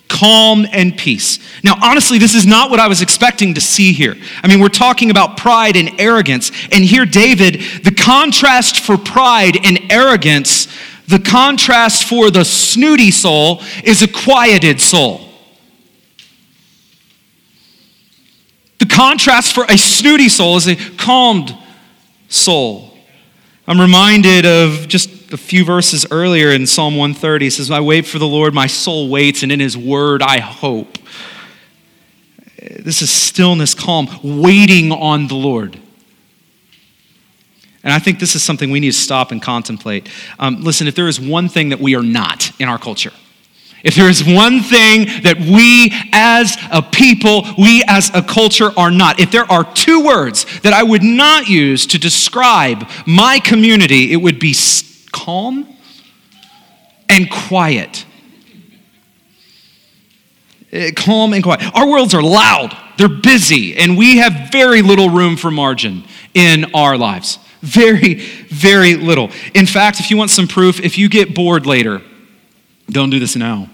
calm, 0.08 0.66
and 0.70 0.96
peace. 0.96 1.38
Now, 1.64 1.76
honestly, 1.82 2.18
this 2.18 2.34
is 2.34 2.46
not 2.46 2.70
what 2.70 2.80
I 2.80 2.88
was 2.88 3.02
expecting 3.02 3.54
to 3.54 3.60
see 3.60 3.92
here. 3.92 4.16
I 4.42 4.48
mean, 4.48 4.60
we're 4.60 4.68
talking 4.68 5.10
about 5.10 5.36
pride 5.36 5.76
and 5.76 6.00
arrogance, 6.00 6.50
and 6.70 6.84
here, 6.84 7.04
David, 7.04 7.60
the 7.82 7.94
contrast 7.94 8.80
for 8.80 8.96
pride 8.96 9.58
and 9.64 9.80
arrogance, 9.90 10.68
the 11.08 11.18
contrast 11.18 12.04
for 12.04 12.30
the 12.30 12.44
snooty 12.44 13.10
soul 13.10 13.62
is 13.84 14.02
a 14.02 14.08
quieted 14.08 14.80
soul. 14.80 15.31
Contrast 18.86 19.54
for 19.54 19.64
a 19.64 19.76
snooty 19.76 20.28
soul 20.28 20.56
is 20.56 20.68
a 20.68 20.76
calmed 20.96 21.56
soul. 22.28 22.96
I'm 23.66 23.80
reminded 23.80 24.44
of 24.44 24.88
just 24.88 25.32
a 25.32 25.36
few 25.36 25.64
verses 25.64 26.06
earlier 26.10 26.50
in 26.50 26.66
Psalm 26.66 26.96
130. 26.96 27.46
It 27.46 27.50
says, 27.52 27.70
I 27.70 27.80
wait 27.80 28.06
for 28.06 28.18
the 28.18 28.26
Lord, 28.26 28.54
my 28.54 28.66
soul 28.66 29.08
waits, 29.08 29.42
and 29.42 29.52
in 29.52 29.60
his 29.60 29.76
word 29.76 30.22
I 30.22 30.40
hope. 30.40 30.98
This 32.78 33.02
is 33.02 33.10
stillness, 33.10 33.74
calm, 33.74 34.08
waiting 34.22 34.92
on 34.92 35.28
the 35.28 35.34
Lord. 35.34 35.78
And 37.84 37.92
I 37.92 37.98
think 37.98 38.20
this 38.20 38.36
is 38.36 38.42
something 38.42 38.70
we 38.70 38.80
need 38.80 38.92
to 38.92 38.98
stop 38.98 39.32
and 39.32 39.42
contemplate. 39.42 40.08
Um, 40.38 40.62
listen, 40.62 40.86
if 40.86 40.94
there 40.94 41.08
is 41.08 41.20
one 41.20 41.48
thing 41.48 41.70
that 41.70 41.80
we 41.80 41.96
are 41.96 42.02
not 42.02 42.52
in 42.60 42.68
our 42.68 42.78
culture, 42.78 43.12
If 43.82 43.96
there 43.96 44.08
is 44.08 44.24
one 44.24 44.60
thing 44.60 45.22
that 45.22 45.38
we 45.40 45.92
as 46.12 46.56
a 46.70 46.82
people, 46.82 47.44
we 47.58 47.82
as 47.88 48.10
a 48.14 48.22
culture 48.22 48.70
are 48.76 48.90
not, 48.90 49.18
if 49.18 49.32
there 49.32 49.50
are 49.50 49.64
two 49.74 50.04
words 50.04 50.46
that 50.60 50.72
I 50.72 50.82
would 50.82 51.02
not 51.02 51.48
use 51.48 51.86
to 51.86 51.98
describe 51.98 52.88
my 53.06 53.40
community, 53.40 54.12
it 54.12 54.16
would 54.16 54.38
be 54.38 54.54
calm 55.10 55.66
and 57.08 57.30
quiet. 57.30 58.06
Eh, 60.70 60.92
calm 60.92 61.34
and 61.34 61.42
quiet. 61.42 61.60
Our 61.74 61.88
worlds 61.88 62.14
are 62.14 62.22
loud, 62.22 62.76
they're 62.98 63.08
busy, 63.08 63.76
and 63.76 63.98
we 63.98 64.18
have 64.18 64.50
very 64.52 64.80
little 64.82 65.10
room 65.10 65.36
for 65.36 65.50
margin 65.50 66.04
in 66.34 66.72
our 66.74 66.96
lives. 66.96 67.38
Very, 67.60 68.14
very 68.14 68.94
little. 68.94 69.30
In 69.54 69.66
fact, 69.66 70.00
if 70.00 70.10
you 70.10 70.16
want 70.16 70.30
some 70.30 70.48
proof, 70.48 70.80
if 70.80 70.98
you 70.98 71.08
get 71.08 71.34
bored 71.34 71.66
later, 71.66 72.00
don't 72.90 73.10
do 73.10 73.18
this 73.18 73.36
now. 73.36 73.68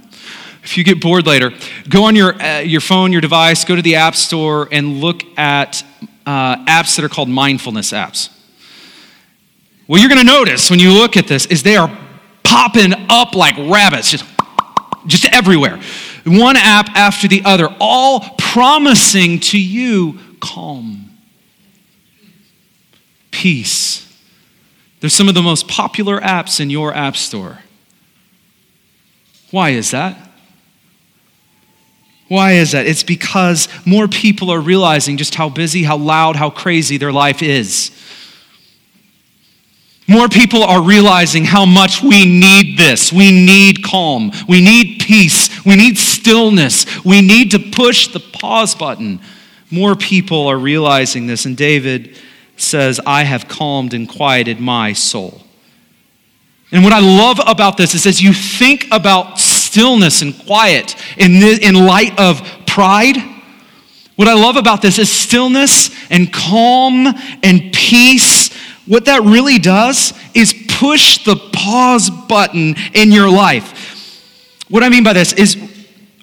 If 0.62 0.76
you 0.76 0.84
get 0.84 1.00
bored 1.00 1.26
later, 1.26 1.52
go 1.88 2.04
on 2.04 2.16
your, 2.16 2.40
uh, 2.40 2.60
your 2.60 2.80
phone, 2.80 3.12
your 3.12 3.20
device, 3.20 3.64
go 3.64 3.76
to 3.76 3.82
the 3.82 3.96
App 3.96 4.14
Store, 4.14 4.68
and 4.70 5.00
look 5.00 5.22
at 5.38 5.82
uh, 6.26 6.64
apps 6.66 6.96
that 6.96 7.04
are 7.04 7.08
called 7.08 7.28
mindfulness 7.28 7.92
apps. 7.92 8.28
What 9.86 10.00
you're 10.00 10.10
going 10.10 10.20
to 10.20 10.26
notice 10.26 10.70
when 10.70 10.78
you 10.78 10.92
look 10.92 11.16
at 11.16 11.26
this 11.26 11.46
is 11.46 11.62
they 11.62 11.76
are 11.76 11.96
popping 12.42 12.92
up 13.08 13.34
like 13.34 13.56
rabbits, 13.56 14.10
just, 14.10 14.24
just 15.06 15.24
everywhere. 15.32 15.80
One 16.26 16.56
app 16.56 16.90
after 16.90 17.28
the 17.28 17.42
other, 17.44 17.74
all 17.80 18.20
promising 18.36 19.40
to 19.40 19.58
you 19.58 20.18
calm, 20.40 21.10
peace. 23.30 24.04
They're 25.00 25.08
some 25.08 25.28
of 25.28 25.34
the 25.34 25.42
most 25.42 25.68
popular 25.68 26.20
apps 26.20 26.60
in 26.60 26.68
your 26.68 26.92
app 26.92 27.16
store. 27.16 27.60
Why 29.50 29.70
is 29.70 29.92
that? 29.92 30.27
Why 32.28 32.52
is 32.52 32.72
that? 32.72 32.86
It's 32.86 33.02
because 33.02 33.68
more 33.86 34.06
people 34.06 34.50
are 34.50 34.60
realizing 34.60 35.16
just 35.16 35.34
how 35.34 35.48
busy, 35.48 35.82
how 35.82 35.96
loud, 35.96 36.36
how 36.36 36.50
crazy 36.50 36.98
their 36.98 37.12
life 37.12 37.42
is. 37.42 37.90
More 40.06 40.28
people 40.28 40.62
are 40.62 40.82
realizing 40.82 41.44
how 41.44 41.66
much 41.66 42.02
we 42.02 42.24
need 42.24 42.78
this. 42.78 43.12
We 43.12 43.30
need 43.30 43.82
calm. 43.84 44.32
We 44.48 44.62
need 44.62 45.02
peace. 45.02 45.50
We 45.66 45.76
need 45.76 45.98
stillness. 45.98 47.04
We 47.04 47.20
need 47.20 47.50
to 47.50 47.58
push 47.58 48.08
the 48.08 48.20
pause 48.20 48.74
button. 48.74 49.20
More 49.70 49.94
people 49.94 50.46
are 50.46 50.56
realizing 50.56 51.26
this. 51.26 51.44
And 51.44 51.56
David 51.56 52.16
says, 52.56 53.00
I 53.04 53.24
have 53.24 53.48
calmed 53.48 53.92
and 53.92 54.08
quieted 54.08 54.60
my 54.60 54.94
soul. 54.94 55.42
And 56.72 56.84
what 56.84 56.92
I 56.92 57.00
love 57.00 57.38
about 57.46 57.76
this 57.76 57.94
is 57.94 58.06
as 58.06 58.22
you 58.22 58.32
think 58.32 58.86
about 58.90 59.38
stillness 59.68 60.22
and 60.22 60.38
quiet 60.46 60.96
in, 61.16 61.32
in 61.62 61.74
light 61.74 62.18
of 62.18 62.40
pride, 62.66 63.16
what 64.16 64.28
I 64.28 64.34
love 64.34 64.56
about 64.56 64.82
this 64.82 64.98
is 64.98 65.10
stillness 65.10 65.90
and 66.10 66.32
calm 66.32 67.06
and 67.42 67.72
peace 67.72 68.50
what 68.88 69.04
that 69.04 69.22
really 69.22 69.58
does 69.58 70.14
is 70.34 70.54
push 70.66 71.22
the 71.24 71.36
pause 71.52 72.08
button 72.08 72.74
in 72.94 73.12
your 73.12 73.30
life. 73.30 74.64
What 74.70 74.82
I 74.82 74.88
mean 74.88 75.04
by 75.04 75.12
this 75.12 75.34
is 75.34 75.56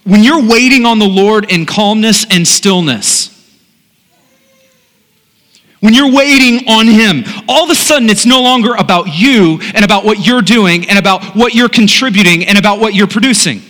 when 0.03 0.23
you're 0.23 0.43
waiting 0.43 0.85
on 0.85 0.97
the 0.97 1.07
Lord 1.07 1.51
in 1.51 1.67
calmness 1.67 2.25
and 2.29 2.47
stillness, 2.47 3.34
when 5.85 5.93
you're 5.93 6.11
waiting 6.11 6.67
on 6.67 6.87
Him, 6.87 7.23
all 7.47 7.63
of 7.63 7.69
a 7.69 7.75
sudden 7.75 8.09
it's 8.09 8.25
no 8.25 8.41
longer 8.41 8.73
about 8.73 9.05
you 9.13 9.59
and 9.75 9.85
about 9.85 10.03
what 10.03 10.25
you're 10.25 10.41
doing 10.41 10.89
and 10.89 10.97
about 10.97 11.35
what 11.35 11.53
you're 11.53 11.69
contributing 11.69 12.43
and 12.45 12.57
about 12.57 12.79
what 12.79 12.95
you're 12.95 13.05
producing. 13.05 13.61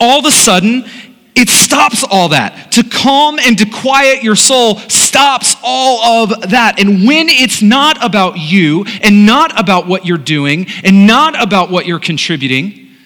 All 0.00 0.18
of 0.18 0.24
a 0.24 0.30
sudden, 0.30 0.86
it 1.34 1.50
stops 1.50 2.04
all 2.04 2.30
that. 2.30 2.72
To 2.72 2.84
calm 2.84 3.38
and 3.38 3.58
to 3.58 3.66
quiet 3.66 4.22
your 4.22 4.34
soul 4.34 4.78
stops 4.88 5.56
all 5.62 6.22
of 6.22 6.50
that. 6.50 6.80
And 6.80 7.06
when 7.06 7.28
it's 7.28 7.60
not 7.60 8.02
about 8.02 8.38
you 8.38 8.86
and 9.02 9.26
not 9.26 9.60
about 9.60 9.86
what 9.86 10.06
you're 10.06 10.16
doing 10.16 10.68
and 10.84 11.06
not 11.06 11.40
about 11.40 11.70
what 11.70 11.86
you're 11.86 12.00
contributing, 12.00 12.96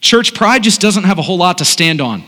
church 0.00 0.32
pride 0.32 0.62
just 0.62 0.80
doesn't 0.80 1.04
have 1.04 1.18
a 1.18 1.22
whole 1.22 1.36
lot 1.36 1.58
to 1.58 1.66
stand 1.66 2.00
on. 2.00 2.22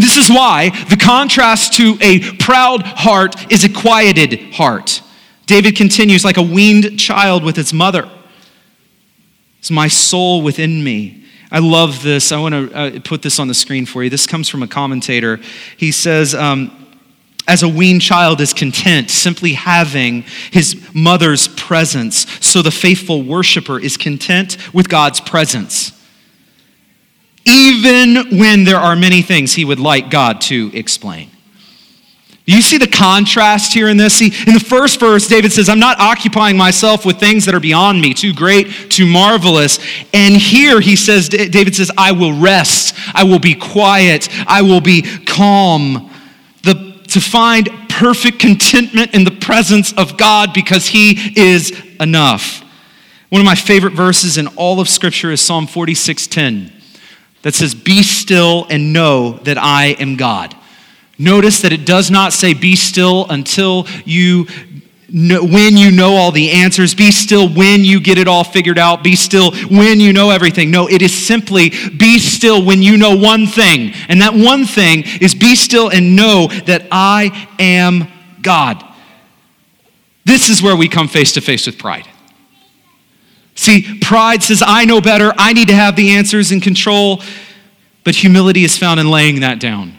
This 0.00 0.16
is 0.16 0.30
why 0.30 0.70
the 0.88 0.96
contrast 0.96 1.74
to 1.74 1.96
a 2.00 2.20
proud 2.36 2.82
heart 2.82 3.52
is 3.52 3.64
a 3.64 3.68
quieted 3.68 4.54
heart. 4.54 5.02
David 5.46 5.76
continues 5.76 6.24
like 6.24 6.36
a 6.36 6.42
weaned 6.42 6.98
child 6.98 7.44
with 7.44 7.58
its 7.58 7.72
mother. 7.72 8.08
It's 9.58 9.70
my 9.70 9.88
soul 9.88 10.42
within 10.42 10.82
me. 10.82 11.24
I 11.52 11.58
love 11.58 12.02
this. 12.02 12.32
I 12.32 12.40
want 12.40 12.54
to 12.54 12.72
uh, 12.72 13.00
put 13.00 13.22
this 13.22 13.38
on 13.38 13.48
the 13.48 13.54
screen 13.54 13.84
for 13.84 14.04
you. 14.04 14.10
This 14.10 14.26
comes 14.26 14.48
from 14.48 14.62
a 14.62 14.68
commentator. 14.68 15.40
He 15.76 15.90
says, 15.90 16.34
um, 16.34 16.76
as 17.48 17.64
a 17.64 17.68
weaned 17.68 18.00
child 18.00 18.40
is 18.40 18.54
content 18.54 19.10
simply 19.10 19.54
having 19.54 20.22
his 20.52 20.80
mother's 20.94 21.48
presence, 21.48 22.26
so 22.40 22.62
the 22.62 22.70
faithful 22.70 23.22
worshiper 23.22 23.80
is 23.80 23.96
content 23.96 24.56
with 24.72 24.88
God's 24.88 25.20
presence. 25.20 25.99
Even 27.44 28.38
when 28.38 28.64
there 28.64 28.76
are 28.76 28.96
many 28.96 29.22
things 29.22 29.54
he 29.54 29.64
would 29.64 29.80
like 29.80 30.10
God 30.10 30.40
to 30.42 30.70
explain. 30.74 31.30
You 32.50 32.62
see 32.62 32.78
the 32.78 32.88
contrast 32.88 33.72
here 33.72 33.88
in 33.88 33.96
this? 33.96 34.14
See, 34.14 34.32
in 34.46 34.54
the 34.54 34.60
first 34.60 34.98
verse, 34.98 35.28
David 35.28 35.52
says, 35.52 35.68
I'm 35.68 35.78
not 35.78 36.00
occupying 36.00 36.56
myself 36.56 37.06
with 37.06 37.20
things 37.20 37.44
that 37.44 37.54
are 37.54 37.60
beyond 37.60 38.00
me, 38.00 38.12
too 38.12 38.34
great, 38.34 38.90
too 38.90 39.06
marvelous. 39.06 39.78
And 40.12 40.34
here 40.34 40.80
he 40.80 40.96
says, 40.96 41.28
David 41.28 41.76
says, 41.76 41.92
I 41.96 42.10
will 42.10 42.36
rest, 42.36 42.96
I 43.14 43.22
will 43.22 43.38
be 43.38 43.54
quiet, 43.54 44.28
I 44.48 44.62
will 44.62 44.80
be 44.80 45.02
calm. 45.24 46.10
The, 46.64 47.00
to 47.08 47.20
find 47.20 47.68
perfect 47.88 48.40
contentment 48.40 49.14
in 49.14 49.22
the 49.22 49.30
presence 49.30 49.92
of 49.92 50.16
God 50.16 50.52
because 50.52 50.88
he 50.88 51.38
is 51.40 51.70
enough. 52.00 52.64
One 53.28 53.40
of 53.40 53.44
my 53.44 53.54
favorite 53.54 53.92
verses 53.92 54.38
in 54.38 54.48
all 54.48 54.80
of 54.80 54.88
Scripture 54.88 55.30
is 55.30 55.40
Psalm 55.40 55.68
46:10 55.68 56.79
that 57.42 57.54
says, 57.54 57.74
Be 57.74 58.02
still 58.02 58.66
and 58.70 58.92
know 58.92 59.32
that 59.44 59.58
I 59.58 59.96
am 59.98 60.16
God. 60.16 60.56
Notice 61.20 61.60
that 61.60 61.72
it 61.72 61.84
does 61.84 62.10
not 62.10 62.32
say, 62.32 62.54
be 62.54 62.76
still 62.76 63.26
until 63.28 63.86
you 64.06 64.46
when 65.12 65.76
you 65.76 65.90
know 65.90 66.14
all 66.14 66.30
the 66.30 66.50
answers. 66.50 66.94
Be 66.94 67.10
still 67.10 67.46
when 67.48 67.84
you 67.84 68.00
get 68.00 68.16
it 68.16 68.26
all 68.26 68.42
figured 68.42 68.78
out. 68.78 69.04
Be 69.04 69.16
still 69.16 69.52
when 69.68 70.00
you 70.00 70.14
know 70.14 70.30
everything. 70.30 70.70
No, 70.70 70.88
it 70.88 71.02
is 71.02 71.12
simply 71.12 71.70
be 71.70 72.18
still 72.18 72.64
when 72.64 72.80
you 72.80 72.96
know 72.96 73.16
one 73.16 73.46
thing. 73.46 73.92
And 74.08 74.22
that 74.22 74.32
one 74.32 74.64
thing 74.64 75.02
is 75.20 75.34
be 75.34 75.56
still 75.56 75.90
and 75.90 76.16
know 76.16 76.46
that 76.64 76.86
I 76.90 77.48
am 77.58 78.08
God. 78.40 78.82
This 80.24 80.48
is 80.48 80.62
where 80.62 80.76
we 80.76 80.88
come 80.88 81.08
face 81.08 81.32
to 81.32 81.40
face 81.40 81.66
with 81.66 81.76
pride. 81.76 82.08
See, 83.60 83.98
pride 84.00 84.42
says, 84.42 84.62
I 84.66 84.86
know 84.86 85.02
better. 85.02 85.34
I 85.36 85.52
need 85.52 85.68
to 85.68 85.74
have 85.74 85.94
the 85.94 86.12
answers 86.12 86.50
and 86.50 86.62
control. 86.62 87.20
But 88.04 88.14
humility 88.14 88.64
is 88.64 88.78
found 88.78 88.98
in 88.98 89.10
laying 89.10 89.40
that 89.40 89.60
down. 89.60 89.92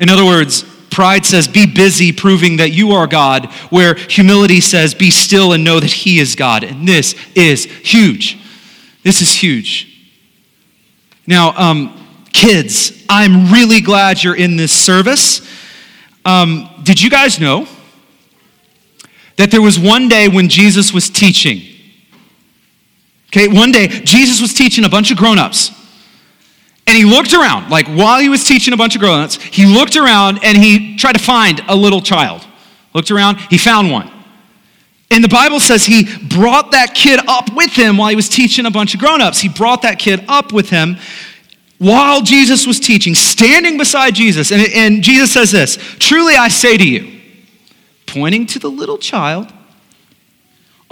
In 0.00 0.10
other 0.10 0.24
words, 0.24 0.64
pride 0.90 1.24
says, 1.24 1.46
be 1.46 1.64
busy 1.64 2.10
proving 2.10 2.56
that 2.56 2.72
you 2.72 2.90
are 2.90 3.06
God, 3.06 3.46
where 3.70 3.94
humility 3.94 4.60
says, 4.60 4.94
be 4.94 5.12
still 5.12 5.52
and 5.52 5.62
know 5.62 5.78
that 5.78 5.92
He 5.92 6.18
is 6.18 6.34
God. 6.34 6.64
And 6.64 6.88
this 6.88 7.14
is 7.36 7.66
huge. 7.66 8.36
This 9.04 9.22
is 9.22 9.32
huge. 9.32 10.10
Now, 11.28 11.52
um, 11.56 12.04
kids, 12.32 13.04
I'm 13.08 13.52
really 13.52 13.80
glad 13.80 14.24
you're 14.24 14.34
in 14.34 14.56
this 14.56 14.72
service. 14.72 15.48
Um, 16.24 16.68
did 16.82 17.00
you 17.00 17.10
guys 17.10 17.38
know 17.38 17.68
that 19.36 19.52
there 19.52 19.62
was 19.62 19.78
one 19.78 20.08
day 20.08 20.26
when 20.26 20.48
Jesus 20.48 20.92
was 20.92 21.08
teaching? 21.08 21.68
Okay, 23.32 23.48
one 23.48 23.72
day 23.72 23.88
Jesus 23.88 24.40
was 24.40 24.52
teaching 24.52 24.84
a 24.84 24.88
bunch 24.88 25.10
of 25.10 25.16
grown 25.16 25.38
ups. 25.38 25.70
And 26.86 26.96
he 26.96 27.04
looked 27.04 27.32
around, 27.32 27.70
like 27.70 27.86
while 27.86 28.20
he 28.20 28.28
was 28.28 28.44
teaching 28.44 28.74
a 28.74 28.76
bunch 28.76 28.94
of 28.94 29.00
grown-ups, 29.00 29.36
he 29.36 29.66
looked 29.66 29.96
around 29.96 30.40
and 30.42 30.58
he 30.58 30.96
tried 30.96 31.12
to 31.12 31.22
find 31.22 31.60
a 31.68 31.76
little 31.76 32.00
child. 32.00 32.44
Looked 32.92 33.10
around, 33.10 33.38
he 33.38 33.56
found 33.56 33.90
one. 33.90 34.10
And 35.10 35.22
the 35.22 35.28
Bible 35.28 35.60
says 35.60 35.86
he 35.86 36.08
brought 36.26 36.72
that 36.72 36.94
kid 36.94 37.20
up 37.28 37.54
with 37.54 37.70
him 37.72 37.96
while 37.96 38.08
he 38.08 38.16
was 38.16 38.28
teaching 38.28 38.66
a 38.66 38.70
bunch 38.70 38.94
of 38.94 39.00
grown-ups. 39.00 39.40
He 39.40 39.48
brought 39.48 39.82
that 39.82 39.98
kid 39.98 40.24
up 40.26 40.52
with 40.52 40.70
him 40.70 40.96
while 41.78 42.20
Jesus 42.20 42.66
was 42.66 42.80
teaching, 42.80 43.14
standing 43.14 43.78
beside 43.78 44.14
Jesus. 44.14 44.50
And, 44.50 44.62
and 44.74 45.02
Jesus 45.02 45.32
says 45.32 45.50
this, 45.50 45.76
truly 45.98 46.34
I 46.34 46.48
say 46.48 46.76
to 46.76 46.86
you, 46.86 47.20
pointing 48.06 48.46
to 48.46 48.58
the 48.58 48.68
little 48.68 48.98
child, 48.98 49.52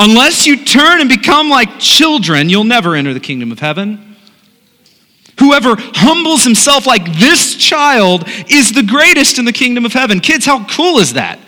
unless 0.01 0.47
you 0.47 0.65
turn 0.65 1.01
and 1.01 1.09
become 1.09 1.49
like 1.49 1.79
children, 1.79 2.49
you'll 2.49 2.65
never 2.65 2.97
enter 2.97 3.15
the 3.15 3.21
kingdom 3.21 3.53
of 3.53 3.61
heaven. 3.61 4.17
Whoever 5.39 5.77
humbles 5.79 6.43
himself 6.43 6.87
like 6.87 7.05
this 7.19 7.55
child 7.57 8.25
is 8.49 8.73
the 8.73 8.83
greatest 8.83 9.39
in 9.39 9.45
the 9.45 9.53
kingdom 9.53 9.85
of 9.85 9.93
heaven. 9.93 10.21
Kids, 10.21 10.45
how 10.45 10.67
cool 10.67 10.99
is 10.99 11.13
that? 11.13 11.39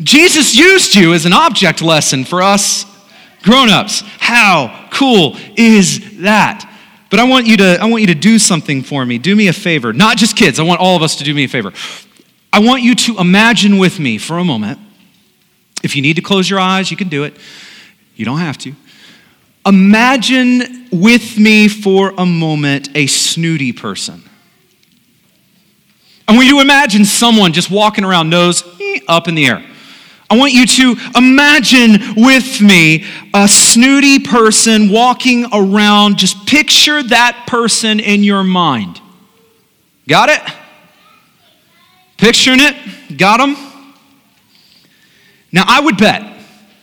Jesus 0.00 0.54
used 0.54 0.94
you 0.94 1.14
as 1.14 1.24
an 1.24 1.32
object 1.32 1.80
lesson 1.80 2.24
for 2.24 2.42
us 2.42 2.84
Grown 3.42 3.70
ups, 3.70 4.02
how 4.18 4.88
cool 4.92 5.36
is 5.56 6.20
that? 6.20 6.68
But 7.10 7.20
I 7.20 7.24
want 7.24 7.46
you 7.46 7.56
to 7.58 7.78
I 7.80 7.86
want 7.86 8.02
you 8.02 8.06
to 8.08 8.14
do 8.14 8.38
something 8.38 8.82
for 8.82 9.04
me. 9.04 9.18
Do 9.18 9.36
me 9.36 9.48
a 9.48 9.52
favor. 9.52 9.92
Not 9.92 10.16
just 10.16 10.36
kids. 10.36 10.58
I 10.58 10.62
want 10.62 10.80
all 10.80 10.96
of 10.96 11.02
us 11.02 11.16
to 11.16 11.24
do 11.24 11.34
me 11.34 11.44
a 11.44 11.48
favor. 11.48 11.72
I 12.52 12.60
want 12.60 12.82
you 12.82 12.94
to 12.94 13.18
imagine 13.18 13.78
with 13.78 13.98
me 13.98 14.18
for 14.18 14.38
a 14.38 14.44
moment. 14.44 14.78
If 15.82 15.96
you 15.96 16.02
need 16.02 16.16
to 16.16 16.22
close 16.22 16.48
your 16.48 16.60
eyes, 16.60 16.90
you 16.90 16.96
can 16.96 17.08
do 17.08 17.24
it. 17.24 17.36
You 18.14 18.24
don't 18.24 18.38
have 18.38 18.58
to. 18.58 18.74
Imagine 19.64 20.88
with 20.90 21.38
me 21.38 21.68
for 21.68 22.12
a 22.18 22.26
moment 22.26 22.88
a 22.96 23.06
snooty 23.06 23.72
person. 23.72 24.22
I 26.26 26.34
want 26.34 26.46
you 26.46 26.56
to 26.56 26.60
imagine 26.60 27.04
someone 27.04 27.52
just 27.52 27.70
walking 27.70 28.04
around, 28.04 28.30
nose 28.30 28.62
eh, 28.80 29.00
up 29.08 29.28
in 29.28 29.34
the 29.34 29.46
air. 29.46 29.64
I 30.30 30.36
want 30.38 30.52
you 30.52 30.66
to 30.66 30.96
imagine 31.14 32.14
with 32.16 32.60
me 32.62 33.04
a 33.34 33.46
snooty 33.46 34.18
person 34.18 34.88
walking 34.88 35.44
around. 35.52 36.16
Just 36.16 36.46
picture 36.46 37.02
that 37.02 37.44
person 37.46 38.00
in 38.00 38.24
your 38.24 38.42
mind. 38.42 39.00
Got 40.08 40.30
it? 40.30 40.40
Picturing 42.16 42.60
it? 42.60 43.18
Got 43.18 43.38
them? 43.38 43.71
Now, 45.52 45.64
I 45.66 45.80
would 45.80 45.98
bet 45.98 46.22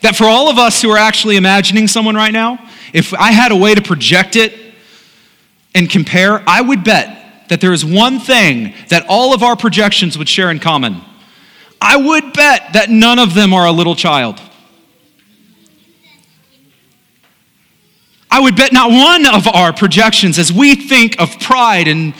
that 0.02 0.16
for 0.16 0.26
all 0.26 0.50
of 0.50 0.58
us 0.58 0.82
who 0.82 0.90
are 0.92 0.98
actually 0.98 1.36
imagining 1.36 1.88
someone 1.88 2.16
right 2.16 2.32
now, 2.32 2.60
if 2.94 3.14
I 3.14 3.32
had 3.32 3.52
a 3.52 3.56
way 3.56 3.74
to 3.76 3.82
project 3.82 4.36
it 4.36 4.54
and 5.74 5.90
compare, 5.90 6.44
I 6.48 6.62
would 6.62 6.84
bet 6.84 7.48
that 7.50 7.62
there 7.62 7.74
is 7.74 7.84
one 7.84 8.20
thing 8.20 8.74
that 8.90 9.06
all 9.10 9.34
of 9.34 9.44
our 9.44 9.56
projections 9.56 10.18
would 10.18 10.30
share 10.30 10.52
in 10.52 10.60
common. 10.60 11.02
I 11.82 11.98
would 11.98 12.34
bet 12.34 12.74
that 12.74 12.90
none 12.90 13.20
of 13.20 13.34
them 13.34 13.54
are 13.54 13.66
a 13.66 13.72
little 13.72 13.96
child. 13.96 14.40
I 18.32 18.40
would 18.40 18.56
bet 18.56 18.72
not 18.72 18.92
one 18.92 19.26
of 19.26 19.48
our 19.48 19.74
projections, 19.74 20.38
as 20.38 20.54
we 20.54 20.76
think 20.76 21.20
of 21.20 21.40
pride 21.40 21.88
and 21.88 22.14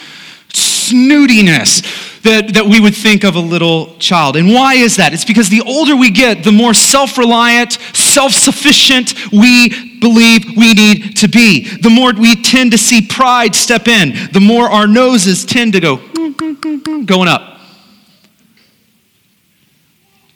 snootiness, 0.50 1.84
that, 2.24 2.54
that 2.54 2.66
we 2.66 2.80
would 2.80 2.96
think 2.96 3.24
of 3.24 3.36
a 3.36 3.40
little 3.40 3.96
child. 3.98 4.36
And 4.36 4.54
why 4.54 4.76
is 4.76 4.98
that? 4.98 5.14
It's 5.14 5.26
because 5.26 5.50
the 5.50 5.62
older 5.62 5.96
we 5.96 6.12
get, 6.12 6.44
the 6.44 6.52
more 6.52 6.74
self 6.74 7.18
reliant, 7.18 7.74
self 7.94 8.34
sufficient 8.34 9.14
we 9.32 10.00
believe 10.00 10.46
we 10.58 10.74
need 10.74 11.18
to 11.18 11.28
be. 11.28 11.78
The 11.78 11.90
more 11.90 12.14
we 12.14 12.42
tend 12.42 12.72
to 12.72 12.78
see 12.78 13.02
pride 13.02 13.56
step 13.56 13.88
in, 13.88 14.32
the 14.32 14.42
more 14.42 14.70
our 14.70 14.88
noses 14.88 15.46
tend 15.46 15.74
to 15.74 15.80
go 15.80 15.98
going 17.06 17.28
up. 17.28 17.60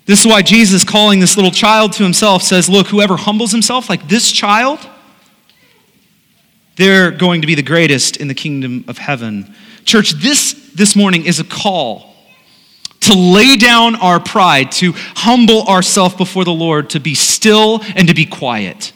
This 0.05 0.19
is 0.19 0.27
why 0.27 0.41
Jesus, 0.41 0.83
calling 0.83 1.19
this 1.19 1.37
little 1.37 1.51
child 1.51 1.93
to 1.93 2.03
himself, 2.03 2.43
says, 2.43 2.67
Look, 2.69 2.87
whoever 2.87 3.15
humbles 3.15 3.51
himself 3.51 3.89
like 3.89 4.07
this 4.07 4.31
child, 4.31 4.79
they're 6.75 7.11
going 7.11 7.41
to 7.41 7.47
be 7.47 7.55
the 7.55 7.63
greatest 7.63 8.17
in 8.17 8.27
the 8.27 8.33
kingdom 8.33 8.85
of 8.87 8.97
heaven. 8.97 9.55
Church, 9.85 10.11
this 10.11 10.53
this 10.75 10.95
morning 10.95 11.25
is 11.25 11.39
a 11.39 11.43
call 11.43 12.13
to 13.01 13.13
lay 13.13 13.57
down 13.57 13.95
our 13.95 14.19
pride, 14.19 14.71
to 14.71 14.93
humble 14.95 15.63
ourselves 15.63 16.15
before 16.15 16.45
the 16.45 16.53
Lord, 16.53 16.91
to 16.91 16.99
be 16.99 17.15
still 17.15 17.81
and 17.95 18.07
to 18.07 18.13
be 18.13 18.25
quiet. 18.25 18.93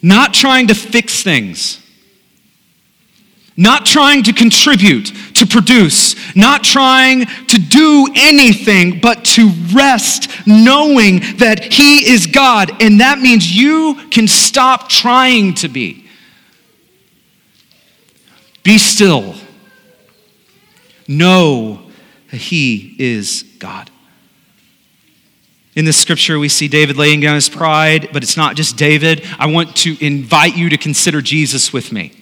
Not 0.00 0.32
trying 0.32 0.68
to 0.68 0.74
fix 0.74 1.22
things, 1.22 1.81
not 3.56 3.84
trying 3.84 4.22
to 4.24 4.32
contribute, 4.32 5.12
to 5.34 5.46
produce, 5.46 6.14
not 6.34 6.64
trying 6.64 7.26
to 7.26 7.58
do 7.58 8.08
anything, 8.14 9.00
but 9.00 9.24
to 9.24 9.50
rest 9.74 10.30
knowing 10.46 11.20
that 11.36 11.72
He 11.72 12.10
is 12.10 12.26
God. 12.26 12.82
And 12.82 13.00
that 13.00 13.18
means 13.18 13.54
you 13.54 13.94
can 14.10 14.26
stop 14.26 14.88
trying 14.88 15.54
to 15.54 15.68
be. 15.68 16.08
Be 18.62 18.78
still. 18.78 19.34
Know 21.08 21.82
that 22.30 22.38
He 22.38 22.96
is 22.98 23.44
God. 23.58 23.90
In 25.74 25.86
this 25.86 25.96
scripture, 25.96 26.38
we 26.38 26.48
see 26.48 26.68
David 26.68 26.98
laying 26.98 27.20
down 27.20 27.34
his 27.34 27.48
pride, 27.48 28.10
but 28.12 28.22
it's 28.22 28.36
not 28.36 28.56
just 28.56 28.76
David. 28.76 29.26
I 29.38 29.46
want 29.46 29.74
to 29.76 29.96
invite 30.04 30.54
you 30.54 30.68
to 30.68 30.76
consider 30.76 31.22
Jesus 31.22 31.72
with 31.72 31.92
me. 31.92 32.21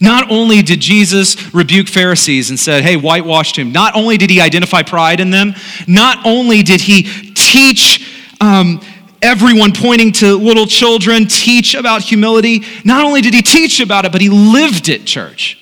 Not 0.00 0.30
only 0.30 0.62
did 0.62 0.80
Jesus 0.80 1.54
rebuke 1.54 1.88
Pharisees 1.88 2.50
and 2.50 2.58
said, 2.58 2.82
hey, 2.82 2.96
whitewashed 2.96 3.56
him, 3.56 3.72
not 3.72 3.94
only 3.94 4.16
did 4.16 4.30
he 4.30 4.40
identify 4.40 4.82
pride 4.82 5.20
in 5.20 5.30
them, 5.30 5.54
not 5.86 6.26
only 6.26 6.62
did 6.62 6.80
he 6.80 7.32
teach 7.34 8.14
um, 8.40 8.80
everyone 9.22 9.72
pointing 9.72 10.12
to 10.12 10.36
little 10.36 10.66
children 10.66 11.26
teach 11.26 11.74
about 11.74 12.02
humility. 12.02 12.62
Not 12.84 13.04
only 13.04 13.22
did 13.22 13.32
he 13.32 13.42
teach 13.42 13.80
about 13.80 14.04
it, 14.04 14.12
but 14.12 14.20
he 14.20 14.28
lived 14.28 14.88
it, 14.88 15.06
church. 15.06 15.58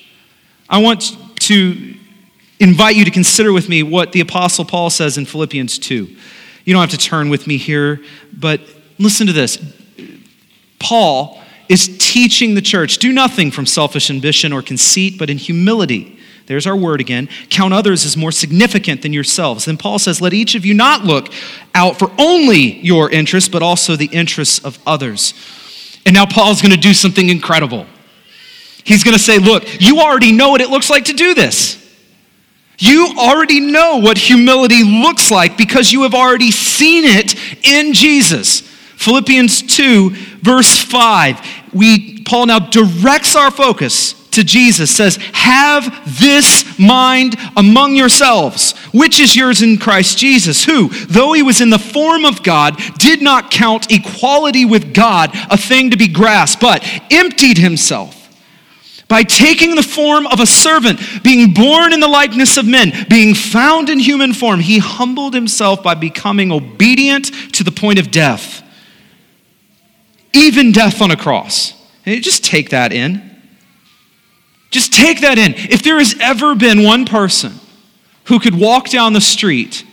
I 0.69 0.79
want 0.79 1.15
to 1.41 1.95
invite 2.59 2.95
you 2.95 3.05
to 3.05 3.11
consider 3.11 3.53
with 3.53 3.69
me 3.69 3.83
what 3.83 4.11
the 4.11 4.19
Apostle 4.19 4.65
Paul 4.65 4.89
says 4.89 5.17
in 5.17 5.25
Philippians 5.25 5.79
2. 5.79 6.15
You 6.65 6.73
don't 6.73 6.81
have 6.81 6.91
to 6.91 6.97
turn 6.97 7.29
with 7.29 7.47
me 7.47 7.57
here, 7.57 8.01
but 8.33 8.61
listen 8.97 9.27
to 9.27 9.33
this. 9.33 9.57
Paul 10.79 11.42
is 11.69 11.97
teaching 11.99 12.55
the 12.55 12.61
church 12.61 12.97
do 12.97 13.11
nothing 13.11 13.51
from 13.51 13.65
selfish 13.65 14.09
ambition 14.09 14.53
or 14.53 14.61
conceit, 14.61 15.17
but 15.17 15.29
in 15.29 15.37
humility 15.37 16.19
there's 16.45 16.67
our 16.67 16.75
word 16.75 16.99
again. 16.99 17.29
Count 17.49 17.73
others 17.73 18.05
as 18.05 18.17
more 18.17 18.31
significant 18.31 19.01
than 19.01 19.13
yourselves. 19.13 19.65
Then 19.65 19.77
Paul 19.77 19.99
says, 19.99 20.19
Let 20.19 20.33
each 20.33 20.55
of 20.55 20.65
you 20.65 20.73
not 20.73 21.03
look 21.03 21.29
out 21.73 21.97
for 21.97 22.11
only 22.17 22.79
your 22.79 23.09
interests, 23.09 23.49
but 23.49 23.63
also 23.63 23.95
the 23.95 24.07
interests 24.07 24.59
of 24.59 24.77
others. 24.85 25.33
And 26.05 26.13
now 26.13 26.25
Paul's 26.25 26.61
going 26.61 26.73
to 26.73 26.77
do 26.77 26.93
something 26.93 27.29
incredible. 27.29 27.85
He's 28.83 29.03
going 29.03 29.15
to 29.15 29.23
say, 29.23 29.39
Look, 29.39 29.81
you 29.81 29.99
already 30.01 30.31
know 30.31 30.49
what 30.49 30.61
it 30.61 30.69
looks 30.69 30.89
like 30.89 31.05
to 31.05 31.13
do 31.13 31.33
this. 31.33 31.79
You 32.77 33.13
already 33.17 33.59
know 33.61 33.99
what 33.99 34.17
humility 34.17 34.83
looks 34.83 35.31
like 35.31 35.57
because 35.57 35.93
you 35.93 36.03
have 36.03 36.13
already 36.13 36.51
seen 36.51 37.05
it 37.05 37.35
in 37.65 37.93
Jesus. 37.93 38.69
Philippians 39.03 39.61
2, 39.63 40.09
verse 40.41 40.81
5. 40.81 41.39
We, 41.73 42.23
Paul 42.23 42.47
now 42.47 42.59
directs 42.59 43.35
our 43.35 43.51
focus 43.51 44.13
to 44.33 44.43
Jesus 44.43 44.95
says, 44.95 45.17
Have 45.33 46.19
this 46.19 46.77
mind 46.79 47.35
among 47.55 47.95
yourselves, 47.95 48.77
which 48.91 49.19
is 49.19 49.35
yours 49.35 49.61
in 49.61 49.77
Christ 49.77 50.17
Jesus, 50.17 50.65
who, 50.65 50.89
though 50.89 51.33
he 51.33 51.43
was 51.43 51.61
in 51.61 51.69
the 51.69 51.79
form 51.79 52.25
of 52.25 52.43
God, 52.43 52.79
did 52.97 53.21
not 53.21 53.51
count 53.51 53.91
equality 53.91 54.65
with 54.65 54.93
God 54.93 55.31
a 55.49 55.57
thing 55.57 55.91
to 55.91 55.97
be 55.97 56.07
grasped, 56.07 56.61
but 56.61 56.83
emptied 57.11 57.57
himself. 57.57 58.19
By 59.07 59.23
taking 59.23 59.75
the 59.75 59.83
form 59.83 60.25
of 60.27 60.39
a 60.39 60.45
servant, 60.45 60.99
being 61.23 61.53
born 61.53 61.93
in 61.93 61.99
the 61.99 62.07
likeness 62.07 62.57
of 62.57 62.65
men, 62.65 62.91
being 63.09 63.35
found 63.35 63.89
in 63.89 63.99
human 63.99 64.33
form, 64.33 64.59
he 64.59 64.79
humbled 64.79 65.35
himself 65.35 65.83
by 65.83 65.93
becoming 65.93 66.51
obedient 66.51 67.25
to 67.53 67.63
the 67.63 67.71
point 67.71 67.99
of 67.99 68.09
death, 68.09 68.63
even 70.33 70.71
death 70.71 71.01
on 71.01 71.11
a 71.11 71.15
cross. 71.15 71.73
Just 72.05 72.43
take 72.43 72.71
that 72.71 72.91
in. 72.91 73.21
Just 74.71 74.91
take 74.91 75.21
that 75.21 75.37
in. 75.37 75.53
If 75.55 75.83
there 75.83 75.99
has 75.99 76.15
ever 76.19 76.55
been 76.55 76.83
one 76.83 77.05
person 77.05 77.53
who 78.25 78.39
could 78.39 78.59
walk 78.59 78.89
down 78.89 79.13
the 79.13 79.21
street 79.21 79.85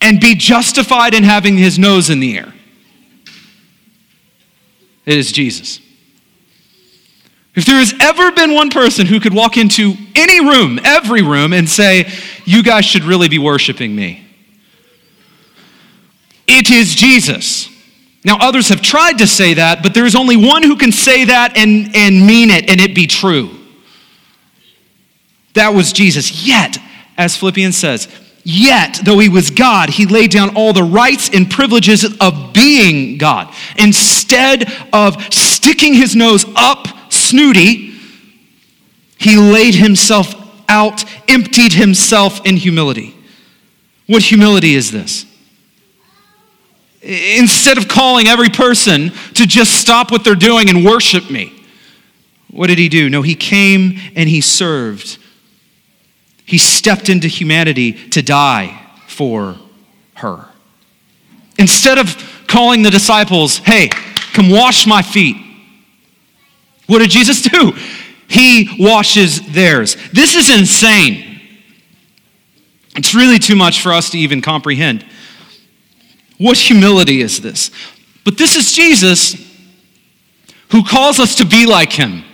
and 0.00 0.20
be 0.20 0.34
justified 0.34 1.14
in 1.14 1.24
having 1.24 1.56
his 1.56 1.78
nose 1.78 2.10
in 2.10 2.20
the 2.20 2.36
air, 2.36 2.52
it 5.06 5.16
is 5.16 5.32
Jesus. 5.32 5.80
If 7.54 7.64
there 7.64 7.76
has 7.76 7.94
ever 8.00 8.30
been 8.30 8.54
one 8.54 8.70
person 8.70 9.06
who 9.06 9.18
could 9.18 9.34
walk 9.34 9.56
into 9.56 9.94
any 10.14 10.40
room, 10.40 10.78
every 10.84 11.22
room, 11.22 11.52
and 11.52 11.68
say, 11.68 12.10
You 12.44 12.62
guys 12.62 12.84
should 12.84 13.02
really 13.04 13.28
be 13.28 13.38
worshiping 13.38 13.96
me, 13.96 14.24
it 16.46 16.70
is 16.70 16.94
Jesus. 16.94 17.68
Now, 18.24 18.36
others 18.38 18.68
have 18.68 18.82
tried 18.82 19.18
to 19.18 19.26
say 19.26 19.54
that, 19.54 19.82
but 19.82 19.94
there 19.94 20.04
is 20.04 20.14
only 20.14 20.36
one 20.36 20.62
who 20.62 20.76
can 20.76 20.92
say 20.92 21.24
that 21.24 21.56
and, 21.56 21.94
and 21.96 22.26
mean 22.26 22.50
it 22.50 22.68
and 22.68 22.80
it 22.80 22.94
be 22.94 23.06
true. 23.06 23.50
That 25.54 25.70
was 25.70 25.92
Jesus. 25.92 26.46
Yet, 26.46 26.76
as 27.16 27.36
Philippians 27.36 27.76
says, 27.76 28.08
yet, 28.44 29.00
though 29.04 29.18
he 29.18 29.28
was 29.28 29.50
God, 29.50 29.88
he 29.88 30.04
laid 30.04 30.30
down 30.30 30.54
all 30.54 30.72
the 30.72 30.82
rights 30.82 31.30
and 31.32 31.50
privileges 31.50 32.04
of 32.20 32.52
being 32.52 33.16
God. 33.16 33.52
Instead 33.78 34.70
of 34.92 35.16
sticking 35.32 35.94
his 35.94 36.14
nose 36.14 36.44
up 36.56 36.86
snooty, 37.10 37.94
he 39.18 39.36
laid 39.36 39.74
himself 39.74 40.34
out, 40.68 41.04
emptied 41.28 41.72
himself 41.72 42.44
in 42.46 42.56
humility. 42.56 43.14
What 44.06 44.22
humility 44.22 44.74
is 44.74 44.90
this? 44.90 45.24
Instead 47.02 47.78
of 47.78 47.88
calling 47.88 48.26
every 48.26 48.50
person 48.50 49.10
to 49.34 49.46
just 49.46 49.72
stop 49.80 50.10
what 50.10 50.22
they're 50.22 50.34
doing 50.34 50.68
and 50.68 50.84
worship 50.84 51.30
me, 51.30 51.52
what 52.50 52.66
did 52.66 52.78
he 52.78 52.88
do? 52.88 53.08
No, 53.08 53.22
he 53.22 53.34
came 53.34 53.98
and 54.14 54.28
he 54.28 54.40
served. 54.40 55.18
He 56.44 56.58
stepped 56.58 57.08
into 57.08 57.28
humanity 57.28 57.92
to 58.10 58.22
die 58.22 58.86
for 59.06 59.56
her. 60.14 60.46
Instead 61.58 61.98
of 61.98 62.16
calling 62.46 62.82
the 62.82 62.90
disciples, 62.90 63.58
hey, 63.58 63.88
come 63.88 64.50
wash 64.50 64.86
my 64.86 65.00
feet, 65.00 65.36
what 66.86 66.98
did 66.98 67.10
Jesus 67.10 67.42
do? 67.50 67.72
He 68.28 68.76
washes 68.78 69.40
theirs. 69.52 69.96
This 70.12 70.34
is 70.34 70.50
insane. 70.50 71.40
It's 72.96 73.14
really 73.14 73.38
too 73.38 73.56
much 73.56 73.80
for 73.80 73.92
us 73.92 74.10
to 74.10 74.18
even 74.18 74.42
comprehend. 74.42 75.04
What 76.40 76.56
humility 76.56 77.20
is 77.20 77.42
this? 77.42 77.70
But 78.24 78.38
this 78.38 78.56
is 78.56 78.72
Jesus 78.72 79.34
who 80.70 80.82
calls 80.82 81.20
us 81.20 81.34
to 81.34 81.44
be 81.44 81.66
like 81.66 81.92
him. 81.92 82.24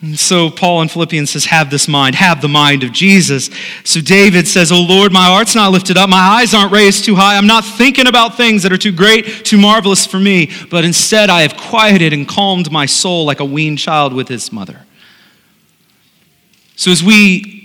And 0.00 0.18
so 0.18 0.48
Paul 0.48 0.80
in 0.80 0.88
Philippians 0.88 1.28
says, 1.28 1.44
Have 1.44 1.68
this 1.68 1.86
mind, 1.86 2.14
have 2.14 2.40
the 2.40 2.48
mind 2.48 2.82
of 2.82 2.92
Jesus. 2.92 3.50
So 3.84 4.00
David 4.00 4.48
says, 4.48 4.72
Oh 4.72 4.80
Lord, 4.80 5.12
my 5.12 5.26
heart's 5.26 5.54
not 5.54 5.70
lifted 5.70 5.98
up, 5.98 6.08
my 6.08 6.16
eyes 6.16 6.54
aren't 6.54 6.72
raised 6.72 7.04
too 7.04 7.14
high. 7.14 7.36
I'm 7.36 7.46
not 7.46 7.62
thinking 7.62 8.06
about 8.06 8.38
things 8.38 8.62
that 8.62 8.72
are 8.72 8.78
too 8.78 8.92
great, 8.92 9.44
too 9.44 9.58
marvelous 9.58 10.06
for 10.06 10.18
me, 10.18 10.50
but 10.70 10.86
instead 10.86 11.28
I 11.28 11.42
have 11.42 11.58
quieted 11.58 12.14
and 12.14 12.26
calmed 12.26 12.72
my 12.72 12.86
soul 12.86 13.26
like 13.26 13.40
a 13.40 13.44
weaned 13.44 13.80
child 13.80 14.14
with 14.14 14.28
his 14.28 14.50
mother. 14.50 14.86
So 16.74 16.90
as 16.90 17.04
we 17.04 17.59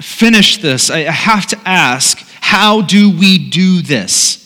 finish 0.00 0.58
this, 0.58 0.90
I 0.90 1.00
have 1.00 1.46
to 1.48 1.58
ask, 1.64 2.18
how 2.40 2.82
do 2.82 3.10
we 3.10 3.38
do 3.38 3.82
this? 3.82 4.42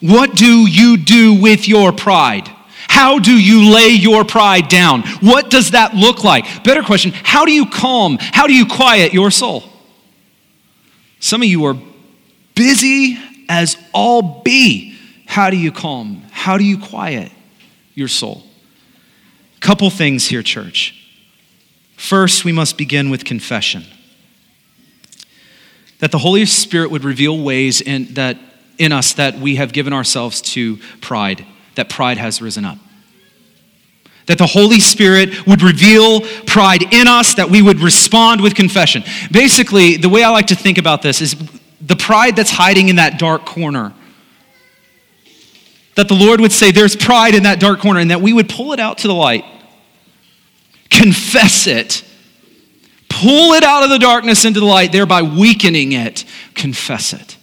What 0.00 0.34
do 0.34 0.66
you 0.68 0.96
do 0.96 1.34
with 1.34 1.66
your 1.68 1.92
pride? 1.92 2.48
How 2.88 3.18
do 3.18 3.32
you 3.32 3.72
lay 3.72 3.88
your 3.88 4.24
pride 4.24 4.68
down? 4.68 5.02
What 5.20 5.50
does 5.50 5.72
that 5.72 5.94
look 5.94 6.24
like? 6.24 6.64
Better 6.64 6.82
question, 6.82 7.12
how 7.14 7.44
do 7.44 7.52
you 7.52 7.66
calm, 7.66 8.18
how 8.20 8.46
do 8.46 8.54
you 8.54 8.66
quiet 8.66 9.12
your 9.12 9.30
soul? 9.30 9.64
Some 11.20 11.42
of 11.42 11.48
you 11.48 11.64
are 11.64 11.76
busy 12.54 13.18
as 13.48 13.76
all 13.92 14.42
be. 14.42 14.96
How 15.26 15.50
do 15.50 15.56
you 15.56 15.72
calm? 15.72 16.22
How 16.30 16.56
do 16.56 16.64
you 16.64 16.78
quiet 16.78 17.30
your 17.94 18.08
soul? 18.08 18.44
Couple 19.60 19.90
things 19.90 20.28
here, 20.28 20.42
church. 20.42 20.94
First, 21.96 22.44
we 22.44 22.52
must 22.52 22.78
begin 22.78 23.10
with 23.10 23.24
confession. 23.24 23.84
That 26.00 26.12
the 26.12 26.18
Holy 26.18 26.44
Spirit 26.46 26.90
would 26.90 27.04
reveal 27.04 27.38
ways 27.42 27.80
in, 27.80 28.14
that, 28.14 28.38
in 28.78 28.92
us 28.92 29.14
that 29.14 29.38
we 29.38 29.56
have 29.56 29.72
given 29.72 29.92
ourselves 29.92 30.40
to 30.42 30.78
pride 31.00 31.44
that 31.78 31.88
pride 31.88 32.18
has 32.18 32.42
risen 32.42 32.64
up. 32.64 32.76
That 34.26 34.36
the 34.36 34.48
Holy 34.48 34.80
Spirit 34.80 35.46
would 35.46 35.62
reveal 35.62 36.22
pride 36.44 36.82
in 36.92 37.06
us, 37.06 37.34
that 37.34 37.50
we 37.50 37.62
would 37.62 37.78
respond 37.78 38.40
with 38.40 38.56
confession. 38.56 39.04
Basically, 39.30 39.96
the 39.96 40.08
way 40.08 40.24
I 40.24 40.30
like 40.30 40.48
to 40.48 40.56
think 40.56 40.76
about 40.76 41.02
this 41.02 41.20
is 41.20 41.36
the 41.80 41.94
pride 41.94 42.34
that's 42.34 42.50
hiding 42.50 42.88
in 42.88 42.96
that 42.96 43.16
dark 43.16 43.46
corner. 43.46 43.94
That 45.94 46.08
the 46.08 46.14
Lord 46.14 46.40
would 46.40 46.50
say, 46.50 46.72
There's 46.72 46.96
pride 46.96 47.36
in 47.36 47.44
that 47.44 47.60
dark 47.60 47.78
corner, 47.78 48.00
and 48.00 48.10
that 48.10 48.22
we 48.22 48.32
would 48.32 48.48
pull 48.48 48.72
it 48.72 48.80
out 48.80 48.98
to 48.98 49.06
the 49.06 49.14
light, 49.14 49.44
confess 50.90 51.68
it, 51.68 52.04
pull 53.20 53.52
it 53.52 53.64
out 53.64 53.84
of 53.84 53.90
the 53.90 53.98
darkness 53.98 54.44
into 54.44 54.60
the 54.60 54.66
light, 54.66 54.92
thereby 54.92 55.22
weakening 55.22 55.92
it, 55.92 56.24
confess 56.54 57.12
it 57.12 57.38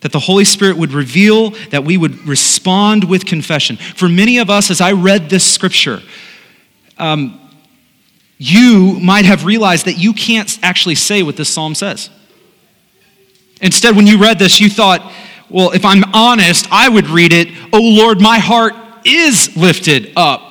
that 0.00 0.12
the 0.12 0.18
Holy 0.18 0.44
Spirit 0.44 0.76
would 0.76 0.92
reveal, 0.92 1.50
that 1.70 1.84
we 1.84 1.96
would 1.96 2.26
respond 2.26 3.04
with 3.04 3.26
confession. 3.26 3.76
For 3.76 4.08
many 4.08 4.38
of 4.38 4.48
us, 4.48 4.70
as 4.70 4.80
I 4.80 4.92
read 4.92 5.28
this 5.28 5.44
scripture, 5.44 6.00
um, 6.98 7.40
you 8.36 8.98
might 9.00 9.24
have 9.24 9.44
realized 9.44 9.86
that 9.86 9.98
you 9.98 10.12
can't 10.12 10.56
actually 10.62 10.94
say 10.94 11.22
what 11.22 11.36
this 11.36 11.52
psalm 11.52 11.74
says. 11.74 12.10
Instead, 13.60 13.96
when 13.96 14.06
you 14.06 14.18
read 14.18 14.38
this, 14.38 14.60
you 14.60 14.70
thought, 14.70 15.12
well, 15.50 15.72
if 15.72 15.84
I'm 15.84 16.04
honest, 16.14 16.68
I 16.70 16.88
would 16.88 17.08
read 17.08 17.32
it, 17.32 17.48
Oh 17.72 17.80
Lord, 17.82 18.20
my 18.20 18.38
heart 18.38 18.74
is 19.04 19.56
lifted 19.56 20.12
up. 20.14 20.44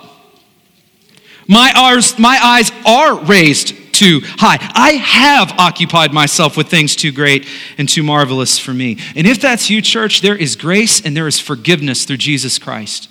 My 1.47 1.71
eyes, 1.73 2.19
my 2.19 2.38
eyes 2.43 2.71
are 2.86 3.17
raised 3.23 3.77
too 3.97 4.21
high. 4.23 4.57
I 4.75 4.91
have 4.91 5.53
occupied 5.57 6.13
myself 6.13 6.55
with 6.55 6.67
things 6.67 6.95
too 6.95 7.12
great 7.12 7.47
and 7.77 7.89
too 7.89 8.03
marvelous 8.03 8.60
for 8.60 8.73
me. 8.73 8.99
And 9.15 9.25
if 9.25 9.41
that's 9.41 9.69
you, 9.69 9.81
church, 9.81 10.21
there 10.21 10.36
is 10.36 10.55
grace 10.55 11.01
and 11.01 11.17
there 11.17 11.27
is 11.27 11.39
forgiveness 11.39 12.05
through 12.05 12.17
Jesus 12.17 12.60
Christ. 12.60 13.10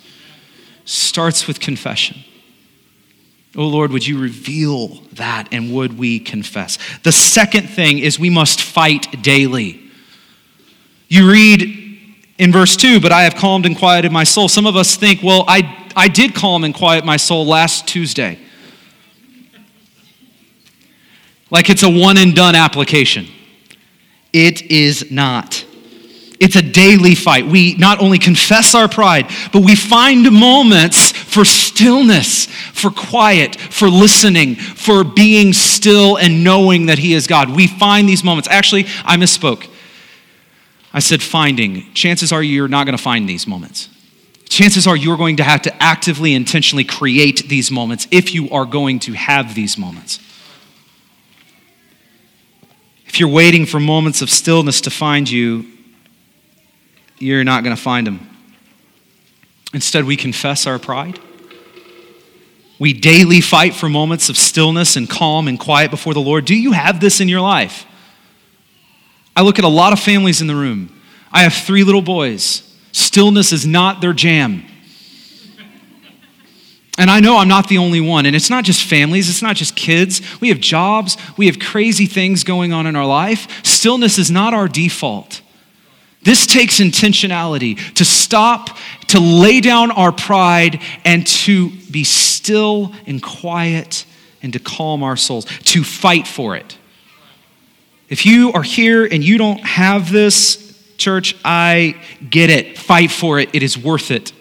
Starts 0.85 1.45
with 1.45 1.59
confession. 1.59 2.23
Oh 3.57 3.67
Lord, 3.67 3.91
would 3.91 4.07
you 4.07 4.19
reveal 4.19 5.01
that 5.13 5.49
and 5.51 5.73
would 5.73 5.97
we 5.97 6.19
confess? 6.19 6.77
The 7.03 7.11
second 7.11 7.67
thing 7.67 7.99
is 7.99 8.17
we 8.17 8.29
must 8.29 8.61
fight 8.61 9.21
daily. 9.21 9.81
You 11.09 11.29
read 11.29 11.85
in 12.37 12.51
verse 12.51 12.77
2, 12.77 13.01
but 13.01 13.11
I 13.11 13.23
have 13.23 13.35
calmed 13.35 13.65
and 13.65 13.77
quieted 13.77 14.11
my 14.11 14.23
soul. 14.23 14.47
Some 14.47 14.65
of 14.65 14.75
us 14.75 14.95
think, 14.95 15.21
well, 15.21 15.43
I, 15.47 15.89
I 15.95 16.07
did 16.07 16.33
calm 16.35 16.63
and 16.63 16.73
quiet 16.73 17.03
my 17.03 17.17
soul 17.17 17.45
last 17.45 17.87
Tuesday 17.87 18.39
like 21.49 21.69
it's 21.69 21.83
a 21.83 21.89
one 21.89 22.17
and 22.17 22.35
done 22.35 22.55
application. 22.55 23.27
It 24.33 24.63
is 24.63 25.11
not. 25.11 25.65
It's 26.39 26.55
a 26.55 26.61
daily 26.61 27.15
fight. 27.15 27.47
We 27.47 27.75
not 27.75 27.99
only 27.99 28.19
confess 28.19 28.75
our 28.75 28.87
pride, 28.87 29.27
but 29.51 29.63
we 29.63 29.75
find 29.75 30.31
moments 30.31 31.11
for 31.11 31.43
stillness, 31.43 32.45
for 32.45 32.91
quiet, 32.91 33.55
for 33.55 33.89
listening, 33.89 34.55
for 34.55 35.03
being 35.03 35.53
still 35.53 36.17
and 36.17 36.43
knowing 36.43 36.87
that 36.87 36.99
He 36.99 37.13
is 37.13 37.25
God. 37.25 37.55
We 37.55 37.65
find 37.65 38.07
these 38.07 38.23
moments. 38.23 38.47
Actually, 38.49 38.85
I 39.03 39.17
misspoke. 39.17 39.67
I 40.93 40.99
said 40.99 41.23
finding. 41.23 41.91
Chances 41.93 42.31
are 42.31 42.43
you're 42.43 42.67
not 42.67 42.85
going 42.85 42.97
to 42.97 43.03
find 43.03 43.27
these 43.27 43.47
moments. 43.47 43.89
Chances 44.47 44.87
are 44.87 44.95
you're 44.95 45.17
going 45.17 45.37
to 45.37 45.43
have 45.43 45.63
to 45.63 45.83
actively, 45.83 46.33
intentionally 46.33 46.83
create 46.83 47.49
these 47.49 47.71
moments 47.71 48.07
if 48.11 48.33
you 48.33 48.49
are 48.51 48.65
going 48.65 48.99
to 48.99 49.13
have 49.13 49.55
these 49.55 49.77
moments. 49.77 50.19
If 53.17 53.21
you're 53.21 53.29
waiting 53.29 53.65
for 53.65 53.79
moments 53.79 54.21
of 54.21 54.29
stillness 54.29 54.81
to 54.81 54.91
find 54.91 55.27
you, 55.27 55.65
you're 57.17 57.43
not 57.43 57.63
going 57.63 57.75
to 57.75 57.81
find 57.81 58.05
them. 58.05 58.29
Instead, 59.73 60.03
we 60.05 60.15
confess 60.15 60.67
our 60.67 60.77
pride. 60.77 61.19
We 62.77 62.93
daily 62.93 63.41
fight 63.41 63.73
for 63.73 63.89
moments 63.89 64.29
of 64.29 64.37
stillness 64.37 64.95
and 64.95 65.09
calm 65.09 65.47
and 65.47 65.59
quiet 65.59 65.89
before 65.89 66.13
the 66.13 66.21
Lord. 66.21 66.45
Do 66.45 66.53
you 66.53 66.73
have 66.73 66.99
this 66.99 67.19
in 67.19 67.27
your 67.27 67.41
life? 67.41 67.87
I 69.35 69.41
look 69.41 69.57
at 69.57 69.65
a 69.65 69.67
lot 69.67 69.93
of 69.93 69.99
families 69.99 70.39
in 70.39 70.45
the 70.45 70.55
room. 70.55 70.95
I 71.31 71.41
have 71.41 71.55
three 71.55 71.83
little 71.83 72.03
boys. 72.03 72.71
Stillness 72.91 73.51
is 73.51 73.65
not 73.65 73.99
their 73.99 74.13
jam. 74.13 74.63
And 76.97 77.11
I 77.11 77.19
know 77.19 77.37
I'm 77.37 77.47
not 77.47 77.67
the 77.69 77.77
only 77.77 78.01
one. 78.01 78.25
And 78.25 78.35
it's 78.35 78.49
not 78.49 78.63
just 78.63 78.83
families, 78.83 79.29
it's 79.29 79.41
not 79.41 79.55
just 79.55 79.75
kids. 79.75 80.21
We 80.41 80.49
have 80.49 80.59
jobs, 80.59 81.15
we 81.37 81.45
have 81.45 81.59
crazy 81.59 82.07
things 82.07 82.43
going 82.43 82.73
on 82.73 82.87
in 82.87 82.95
our 82.95 83.05
life. 83.05 83.63
Stillness 83.63 84.17
is 84.17 84.31
not 84.31 84.53
our 84.53 84.67
default. 84.67 85.41
This 86.23 86.47
takes 86.47 86.79
intentionality 86.79 87.93
to 87.93 88.03
stop, 88.03 88.77
to 89.09 89.19
lay 89.19 89.61
down 89.61 89.91
our 89.91 90.11
pride, 90.11 90.81
and 91.05 91.25
to 91.27 91.69
be 91.91 92.03
still 92.03 92.91
and 93.05 93.21
quiet 93.21 94.05
and 94.41 94.51
to 94.53 94.59
calm 94.59 95.03
our 95.03 95.15
souls, 95.15 95.45
to 95.45 95.83
fight 95.83 96.27
for 96.27 96.55
it. 96.55 96.77
If 98.09 98.25
you 98.25 98.51
are 98.53 98.63
here 98.63 99.05
and 99.05 99.23
you 99.23 99.37
don't 99.37 99.59
have 99.59 100.11
this, 100.11 100.67
church, 100.97 101.35
I 101.45 102.01
get 102.29 102.49
it. 102.49 102.77
Fight 102.77 103.11
for 103.11 103.39
it. 103.39 103.49
It 103.53 103.63
is 103.63 103.77
worth 103.77 104.11
it. 104.11 104.33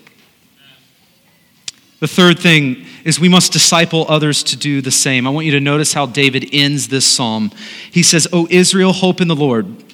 The 1.98 2.08
third 2.08 2.38
thing 2.38 2.84
is 3.04 3.18
we 3.18 3.28
must 3.28 3.52
disciple 3.52 4.04
others 4.08 4.42
to 4.44 4.56
do 4.56 4.82
the 4.82 4.90
same. 4.90 5.26
I 5.26 5.30
want 5.30 5.46
you 5.46 5.52
to 5.52 5.60
notice 5.60 5.94
how 5.94 6.06
David 6.06 6.50
ends 6.52 6.88
this 6.88 7.06
psalm. 7.06 7.50
He 7.90 8.02
says, 8.02 8.28
O 8.32 8.46
Israel, 8.50 8.92
hope 8.92 9.20
in 9.20 9.28
the 9.28 9.36
Lord 9.36 9.84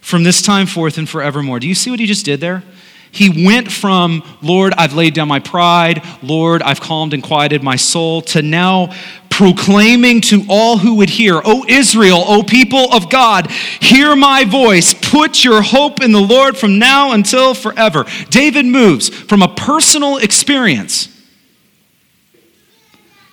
from 0.00 0.24
this 0.24 0.42
time 0.42 0.66
forth 0.66 0.98
and 0.98 1.08
forevermore. 1.08 1.60
Do 1.60 1.68
you 1.68 1.74
see 1.74 1.90
what 1.90 2.00
he 2.00 2.06
just 2.06 2.24
did 2.24 2.40
there? 2.40 2.64
He 3.12 3.44
went 3.44 3.70
from, 3.70 4.24
Lord, 4.40 4.72
I've 4.76 4.94
laid 4.94 5.14
down 5.14 5.28
my 5.28 5.40
pride, 5.40 6.02
Lord, 6.22 6.62
I've 6.62 6.80
calmed 6.80 7.12
and 7.12 7.22
quieted 7.22 7.62
my 7.62 7.76
soul, 7.76 8.22
to 8.22 8.42
now 8.42 8.92
proclaiming 9.30 10.20
to 10.20 10.44
all 10.48 10.76
who 10.76 10.96
would 10.96 11.08
hear, 11.08 11.40
O 11.44 11.64
Israel, 11.66 12.22
O 12.26 12.42
people 12.42 12.92
of 12.92 13.08
God, 13.08 13.50
hear 13.50 14.14
my 14.14 14.44
voice. 14.44 14.92
Put 14.92 15.42
your 15.42 15.62
hope 15.62 16.02
in 16.02 16.12
the 16.12 16.20
Lord 16.20 16.58
from 16.58 16.78
now 16.78 17.12
until 17.12 17.54
forever. 17.54 18.04
David 18.28 18.66
moves 18.66 19.08
from 19.08 19.42
a 19.42 19.48
personal 19.48 20.18
experience 20.18 21.08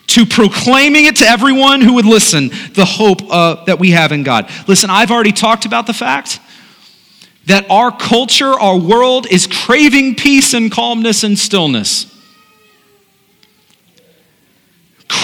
to 0.08 0.26
proclaiming 0.26 1.06
it 1.06 1.18
to 1.18 1.26
everyone 1.26 1.82
who 1.82 1.96
would 1.96 2.06
listen 2.06 2.50
the 2.74 2.86
hope 2.86 3.22
uh, 3.30 3.66
that 3.66 3.78
we 3.78 3.92
have 3.92 4.12
in 4.12 4.24
God. 4.24 4.50
Listen, 4.68 4.90
I've 4.90 5.12
already 5.12 5.34
talked 5.34 5.66
about 5.66 5.86
the 5.86 5.94
fact 5.94 6.40
that 7.46 7.70
our 7.70 7.92
culture, 7.92 8.54
our 8.54 8.78
world 8.78 9.28
is 9.30 9.48
craving 9.48 10.16
peace 10.16 10.54
and 10.54 10.72
calmness 10.72 11.24
and 11.24 11.38
stillness. 11.38 12.14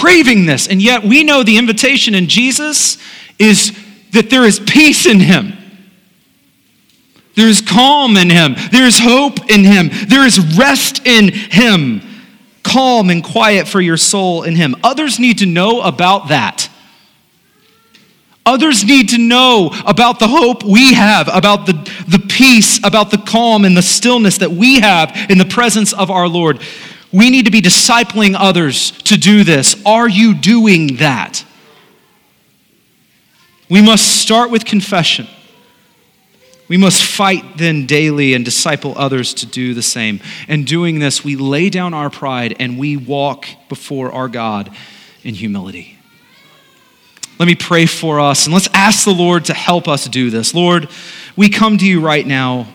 Craving 0.04 0.44
this. 0.44 0.68
And 0.68 0.82
yet 0.82 1.02
we 1.02 1.24
know 1.24 1.42
the 1.42 1.56
invitation 1.56 2.14
in 2.14 2.28
Jesus 2.28 2.98
is 3.38 3.74
that 4.10 4.28
there 4.28 4.44
is 4.44 4.60
peace 4.60 5.06
in 5.06 5.18
him. 5.18 5.54
There 7.36 7.48
is 7.48 7.62
calm 7.62 8.18
in 8.18 8.28
him. 8.28 8.54
There 8.70 8.86
is 8.86 8.98
hope 8.98 9.50
in 9.50 9.64
him. 9.64 9.88
There 10.08 10.26
is 10.26 10.58
rest 10.58 11.06
in 11.06 11.32
him. 11.32 12.02
Calm 12.62 13.08
and 13.08 13.24
quiet 13.24 13.66
for 13.66 13.80
your 13.80 13.96
soul 13.96 14.42
in 14.42 14.56
him. 14.56 14.76
Others 14.84 15.18
need 15.18 15.38
to 15.38 15.46
know 15.46 15.80
about 15.80 16.28
that. 16.28 16.68
Others 18.44 18.84
need 18.84 19.08
to 19.08 19.18
know 19.18 19.70
about 19.86 20.18
the 20.18 20.28
hope 20.28 20.64
we 20.64 20.92
have, 20.92 21.30
about 21.32 21.64
the, 21.64 21.72
the 22.06 22.22
peace, 22.28 22.78
about 22.84 23.10
the 23.10 23.16
calm 23.16 23.64
and 23.64 23.74
the 23.74 23.80
stillness 23.80 24.36
that 24.36 24.50
we 24.50 24.80
have 24.80 25.16
in 25.30 25.38
the 25.38 25.46
presence 25.46 25.94
of 25.94 26.10
our 26.10 26.28
Lord. 26.28 26.60
We 27.14 27.30
need 27.30 27.44
to 27.44 27.52
be 27.52 27.62
discipling 27.62 28.34
others 28.36 28.90
to 29.02 29.16
do 29.16 29.44
this. 29.44 29.80
Are 29.86 30.08
you 30.08 30.34
doing 30.34 30.96
that? 30.96 31.44
We 33.70 33.80
must 33.80 34.20
start 34.20 34.50
with 34.50 34.64
confession. 34.64 35.28
We 36.66 36.76
must 36.76 37.04
fight 37.04 37.56
then 37.56 37.86
daily 37.86 38.34
and 38.34 38.44
disciple 38.44 38.94
others 38.96 39.32
to 39.34 39.46
do 39.46 39.74
the 39.74 39.82
same. 39.82 40.18
And 40.48 40.66
doing 40.66 40.98
this, 40.98 41.22
we 41.22 41.36
lay 41.36 41.70
down 41.70 41.94
our 41.94 42.10
pride 42.10 42.56
and 42.58 42.80
we 42.80 42.96
walk 42.96 43.46
before 43.68 44.10
our 44.10 44.28
God 44.28 44.74
in 45.22 45.36
humility. 45.36 45.96
Let 47.38 47.46
me 47.46 47.54
pray 47.54 47.86
for 47.86 48.18
us 48.18 48.46
and 48.46 48.52
let's 48.52 48.68
ask 48.74 49.04
the 49.04 49.14
Lord 49.14 49.44
to 49.44 49.54
help 49.54 49.86
us 49.86 50.08
do 50.08 50.30
this. 50.30 50.52
Lord, 50.52 50.88
we 51.36 51.48
come 51.48 51.78
to 51.78 51.86
you 51.86 52.00
right 52.00 52.26
now 52.26 52.66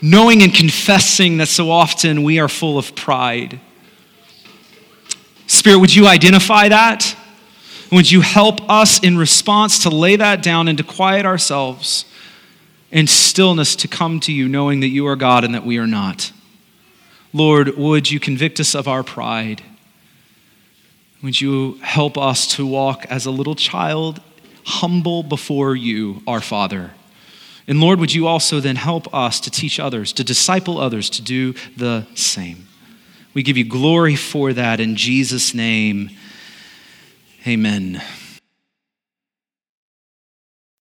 knowing 0.00 0.42
and 0.42 0.54
confessing 0.54 1.38
that 1.38 1.48
so 1.48 1.70
often 1.70 2.22
we 2.22 2.38
are 2.38 2.48
full 2.48 2.78
of 2.78 2.94
pride. 2.94 3.60
Spirit, 5.46 5.78
would 5.78 5.94
you 5.94 6.06
identify 6.06 6.68
that? 6.68 7.16
Would 7.90 8.10
you 8.10 8.20
help 8.20 8.68
us 8.68 9.02
in 9.02 9.16
response 9.16 9.82
to 9.84 9.90
lay 9.90 10.16
that 10.16 10.42
down 10.42 10.68
and 10.68 10.76
to 10.78 10.84
quiet 10.84 11.24
ourselves 11.24 12.04
in 12.90 13.06
stillness 13.06 13.74
to 13.76 13.88
come 13.88 14.20
to 14.20 14.32
you, 14.32 14.48
knowing 14.48 14.80
that 14.80 14.88
you 14.88 15.06
are 15.06 15.16
God 15.16 15.44
and 15.44 15.54
that 15.54 15.64
we 15.64 15.78
are 15.78 15.86
not? 15.86 16.32
Lord, 17.32 17.76
would 17.76 18.10
you 18.10 18.20
convict 18.20 18.60
us 18.60 18.74
of 18.74 18.88
our 18.88 19.02
pride? 19.02 19.62
Would 21.22 21.40
you 21.40 21.78
help 21.82 22.16
us 22.16 22.46
to 22.56 22.66
walk 22.66 23.06
as 23.10 23.26
a 23.26 23.30
little 23.30 23.54
child, 23.54 24.20
humble 24.64 25.22
before 25.22 25.74
you, 25.74 26.22
our 26.26 26.40
Father? 26.40 26.92
And 27.68 27.82
Lord, 27.82 28.00
would 28.00 28.14
you 28.14 28.26
also 28.26 28.60
then 28.60 28.76
help 28.76 29.14
us 29.14 29.38
to 29.40 29.50
teach 29.50 29.78
others, 29.78 30.12
to 30.14 30.24
disciple 30.24 30.78
others 30.78 31.10
to 31.10 31.22
do 31.22 31.54
the 31.76 32.06
same? 32.14 32.66
We 33.34 33.42
give 33.42 33.58
you 33.58 33.64
glory 33.64 34.16
for 34.16 34.54
that 34.54 34.80
in 34.80 34.96
Jesus' 34.96 35.52
name. 35.52 36.10
Amen. 37.46 38.02